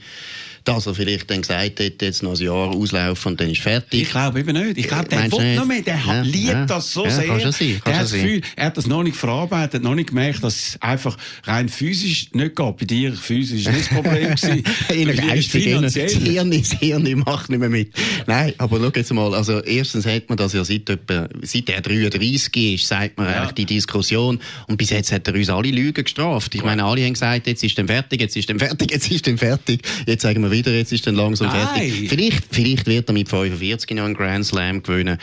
dass 0.64 0.88
er 0.88 0.96
vielleicht 0.96 1.30
dann 1.30 1.42
gesagt 1.42 1.80
hätte, 1.80 2.06
jetzt 2.06 2.24
noch 2.24 2.40
ein 2.40 2.46
Jahr 2.46 2.70
auslaufen 2.70 3.34
und 3.34 3.42
dann 3.42 3.50
ist 3.50 3.62
fertig. 3.62 4.04
Ich 4.04 4.10
glaube 4.10 4.40
eben 4.40 4.54
nicht. 4.54 4.78
Ich 4.78 4.88
glaube, 4.88 5.10
der 5.10 5.32
will 5.32 5.56
noch 5.56 5.66
mehr. 5.66 5.82
Der 5.82 6.00
ja, 6.06 6.22
liebt 6.22 6.48
ja, 6.48 6.66
das 6.66 6.94
so 6.94 7.06
ja, 7.06 7.12
sehr. 7.12 7.28
Kann 7.28 7.42
schon 7.42 7.52
sein, 7.52 7.82
kann 7.84 7.92
der 7.92 7.96
hat 7.96 8.04
das 8.04 8.14
Gefühl, 8.14 8.42
er 8.56 8.66
hat 8.66 8.78
das 8.78 8.88
noch 8.88 9.04
nicht 9.04 9.18
verarbeitet, 9.18 9.84
noch 9.84 9.96
nicht 9.96 10.10
gemerkt, 10.10 10.44
dass 10.44 10.56
es 10.56 10.82
einfach 10.82 11.18
rein 11.44 11.68
physisch 11.70 12.30
nicht 12.34 12.56
geht. 12.56 12.78
Bei 12.78 12.86
dir 12.86 13.14
physisch 13.14 13.66
nicht 13.66 13.80
das 13.80 13.88
Problem 13.90 14.36
gewesen. 14.36 14.64
Innen 14.94 15.16
geistig, 15.18 15.82
das 15.82 15.94
Hirn, 15.96 16.52
das 16.52 16.72
Hirn 16.80 17.24
macht 17.26 17.50
nicht 17.50 17.60
mehr 17.60 17.70
mit. 17.70 17.92
Nein, 18.26 18.54
aber 18.58 18.80
schau 18.80 18.92
jetzt 18.96 19.14
mal, 19.14 19.34
also 19.34 19.60
erstens 19.60 20.06
hat 20.06 20.30
man 20.30 20.38
das 20.38 20.54
ja 20.54 20.64
seit, 20.64 20.90
etwa, 20.90 21.28
seit 21.42 21.70
er 21.70 21.82
33 21.82 22.74
ist, 22.76 22.88
sagt 22.88 23.18
man 23.18 23.28
eigentlich 23.28 23.52
die 23.52 23.66
Diskussion 23.66 24.40
und 24.68 24.78
bis 24.78 24.92
jetzt 24.92 25.12
hat 25.12 25.28
er 25.28 25.36
uns 25.36 25.50
alle 25.50 25.72
Lügen 25.72 26.04
gestraft. 26.04 26.56
Ich 26.56 26.64
meine, 26.64 26.84
alle 26.84 27.04
haben 27.04 27.14
gesagt, 27.14 27.48
jetzt 27.48 27.64
ist 27.64 27.78
er 27.78 27.86
fertig, 27.86 28.22
jetzt 28.22 28.38
ist 28.38 28.50
er 28.50 28.58
fertig, 28.58 28.92
jetzt 28.92 29.12
ist 29.12 29.28
er 29.28 29.38
fertig. 29.38 29.82
Jetzt 30.06 30.22
sagen 30.22 30.42
wir 30.42 30.53
wieder, 30.54 30.72
jetzt 30.72 30.94
ist 30.94 31.06
dann 31.06 31.16
langsam 31.16 31.48
Nein. 31.48 31.68
fertig. 31.68 32.10
Vielleicht, 32.10 32.44
vielleicht 32.52 32.88
wird 32.88 33.10
er 33.10 33.14
mit 33.14 33.28
45 33.28 33.96
noch 33.98 34.06
einen 34.06 34.14
Grand 34.14 34.46
Slam 34.46 34.82
gewinnen. 34.82 35.18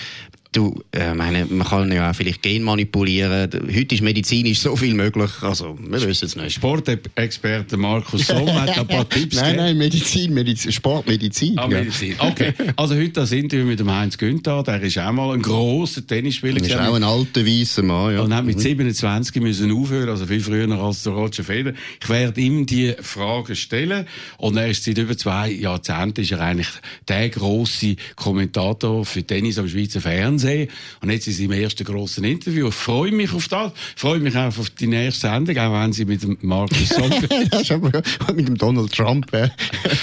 Du, 0.52 0.82
äh, 0.90 1.14
meine, 1.14 1.46
man 1.46 1.64
kann 1.64 1.92
ja 1.92 2.10
auch 2.10 2.14
vielleicht 2.14 2.42
Gen 2.42 2.64
manipulieren. 2.64 3.48
Heute 3.72 3.94
ist 3.94 4.00
medizinisch 4.00 4.58
so 4.58 4.74
viel 4.74 4.94
möglich. 4.94 5.30
Also, 5.42 5.78
wir 5.80 6.02
wissen 6.02 6.24
es 6.24 6.34
nicht. 6.34 6.56
Sportexperte 6.56 7.76
Markus 7.76 8.26
Somm 8.26 8.52
hat 8.52 8.76
ein 8.76 8.86
paar 8.88 9.08
Tipps 9.08 9.36
Nein, 9.36 9.54
nein, 9.54 9.78
Medizin, 9.78 10.34
Medizin 10.34 10.72
Sportmedizin. 10.72 11.56
Ah, 11.56 11.68
Medizin. 11.68 12.16
Okay. 12.18 12.52
Also, 12.74 12.96
heute 12.96 13.10
das 13.10 13.30
Interview 13.30 13.64
mit 13.64 13.78
dem 13.78 13.92
Heinz 13.92 14.18
Günther. 14.18 14.64
Der 14.64 14.82
ist 14.82 14.98
auch 14.98 15.12
mal 15.12 15.34
ein 15.34 15.40
grosser 15.40 16.04
Tennisspieler. 16.04 16.56
Er 16.56 16.66
ist 16.66 16.76
auch 16.76 16.94
ein 16.94 17.04
alter, 17.04 17.46
weißer 17.46 17.84
Mann, 17.84 18.14
ja. 18.14 18.22
Und 18.22 18.34
hat 18.34 18.44
mit 18.44 18.58
27 18.58 19.36
mhm. 19.36 19.42
müssen 19.44 19.70
aufhören, 19.70 20.08
also 20.08 20.26
viel 20.26 20.40
früher 20.40 20.68
als 20.72 21.04
der 21.04 21.12
Roger 21.12 21.44
Federer. 21.44 21.76
Ich 22.02 22.08
werde 22.08 22.40
ihm 22.40 22.66
die 22.66 22.96
Fragen 23.00 23.54
stellen. 23.54 24.04
Und 24.38 24.56
er 24.56 24.68
ist 24.68 24.82
seit 24.82 24.98
über 24.98 25.16
zwei 25.16 25.52
Jahrzehnten 25.52 26.22
ist 26.22 26.32
er 26.32 26.40
eigentlich 26.40 26.70
der 27.06 27.28
grosse 27.28 27.94
Kommentator 28.16 29.04
für 29.04 29.22
Tennis 29.22 29.56
am 29.56 29.68
Schweizer 29.68 30.00
Fernsehen. 30.00 30.39
Fernsehen. 30.40 30.68
Und 31.00 31.10
jetzt 31.10 31.26
ist 31.26 31.36
sie 31.36 31.44
im 31.44 31.52
ersten 31.52 31.84
grossen 31.84 32.24
Interview. 32.24 32.68
Ich 32.68 32.74
freue 32.74 33.12
mich 33.12 33.32
auf 33.32 33.48
das. 33.48 33.72
Ich 33.94 34.00
freue 34.00 34.20
mich 34.20 34.36
auch 34.36 34.46
auf 34.46 34.70
die 34.70 34.86
nächste 34.86 35.28
Sendung, 35.28 35.56
auch 35.58 35.72
wenn 35.72 35.92
sie 35.92 36.04
mit 36.04 36.22
dem 36.22 36.38
Markus 36.42 36.92
aber 37.70 38.02
mit 38.34 38.48
dem 38.48 38.56
Donald 38.56 38.92
Trump. 38.92 39.32
Äh. 39.32 39.48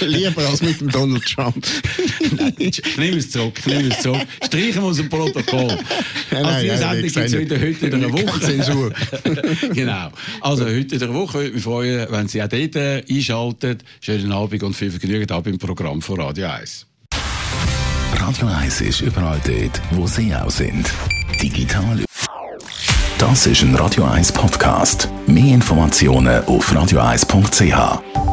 Lieber 0.00 0.46
als 0.46 0.62
mit 0.62 0.80
dem 0.80 0.90
Donald 0.90 1.24
Trump. 1.24 1.66
nein, 2.36 2.54
nimm 2.58 3.16
es 3.16 3.30
zurück, 3.30 3.60
nimm 3.66 3.90
es 3.90 4.00
zurück. 4.00 4.26
Streichen 4.44 4.82
wir 4.82 4.88
aus 4.88 4.96
dem 4.96 5.08
Protokoll. 5.08 5.78
Nein, 6.30 6.44
also 6.44 6.66
die 6.66 6.76
Sendung 6.76 7.02
gibt 7.02 7.16
es 7.16 7.38
wieder 7.38 7.60
heute 7.60 7.86
in 7.86 7.94
einer 7.94 8.12
Woche. 8.12 8.40
Zensur. 8.40 8.92
genau. 9.72 10.10
Also 10.40 10.64
heute 10.64 10.94
in 10.94 10.98
der 10.98 11.14
Woche 11.14 11.38
würde 11.38 11.54
mich 11.54 11.62
freuen, 11.62 12.06
wenn 12.10 12.28
Sie 12.28 12.42
auch 12.42 12.48
dort 12.48 12.76
äh, 12.76 13.04
einschalten. 13.08 13.78
Schönen 14.00 14.32
Abend 14.32 14.62
und 14.62 14.74
viel 14.74 14.90
Vergnügen 14.90 15.30
ab 15.30 15.46
im 15.46 15.58
Programm 15.58 16.02
von 16.02 16.20
Radio 16.20 16.48
1. 16.48 16.87
Radio 18.14 18.46
1 18.48 18.80
ist 18.80 19.00
überall 19.00 19.40
dort, 19.44 19.80
wo 19.90 20.06
Sie 20.06 20.34
auch 20.34 20.50
sind. 20.50 20.92
Digital. 21.42 22.04
Das 23.18 23.46
ist 23.46 23.62
ein 23.62 23.74
Radio 23.74 24.04
1 24.04 24.32
Podcast. 24.32 25.08
Mehr 25.26 25.54
Informationen 25.54 26.44
auf 26.46 26.72
radio1.ch. 26.72 28.27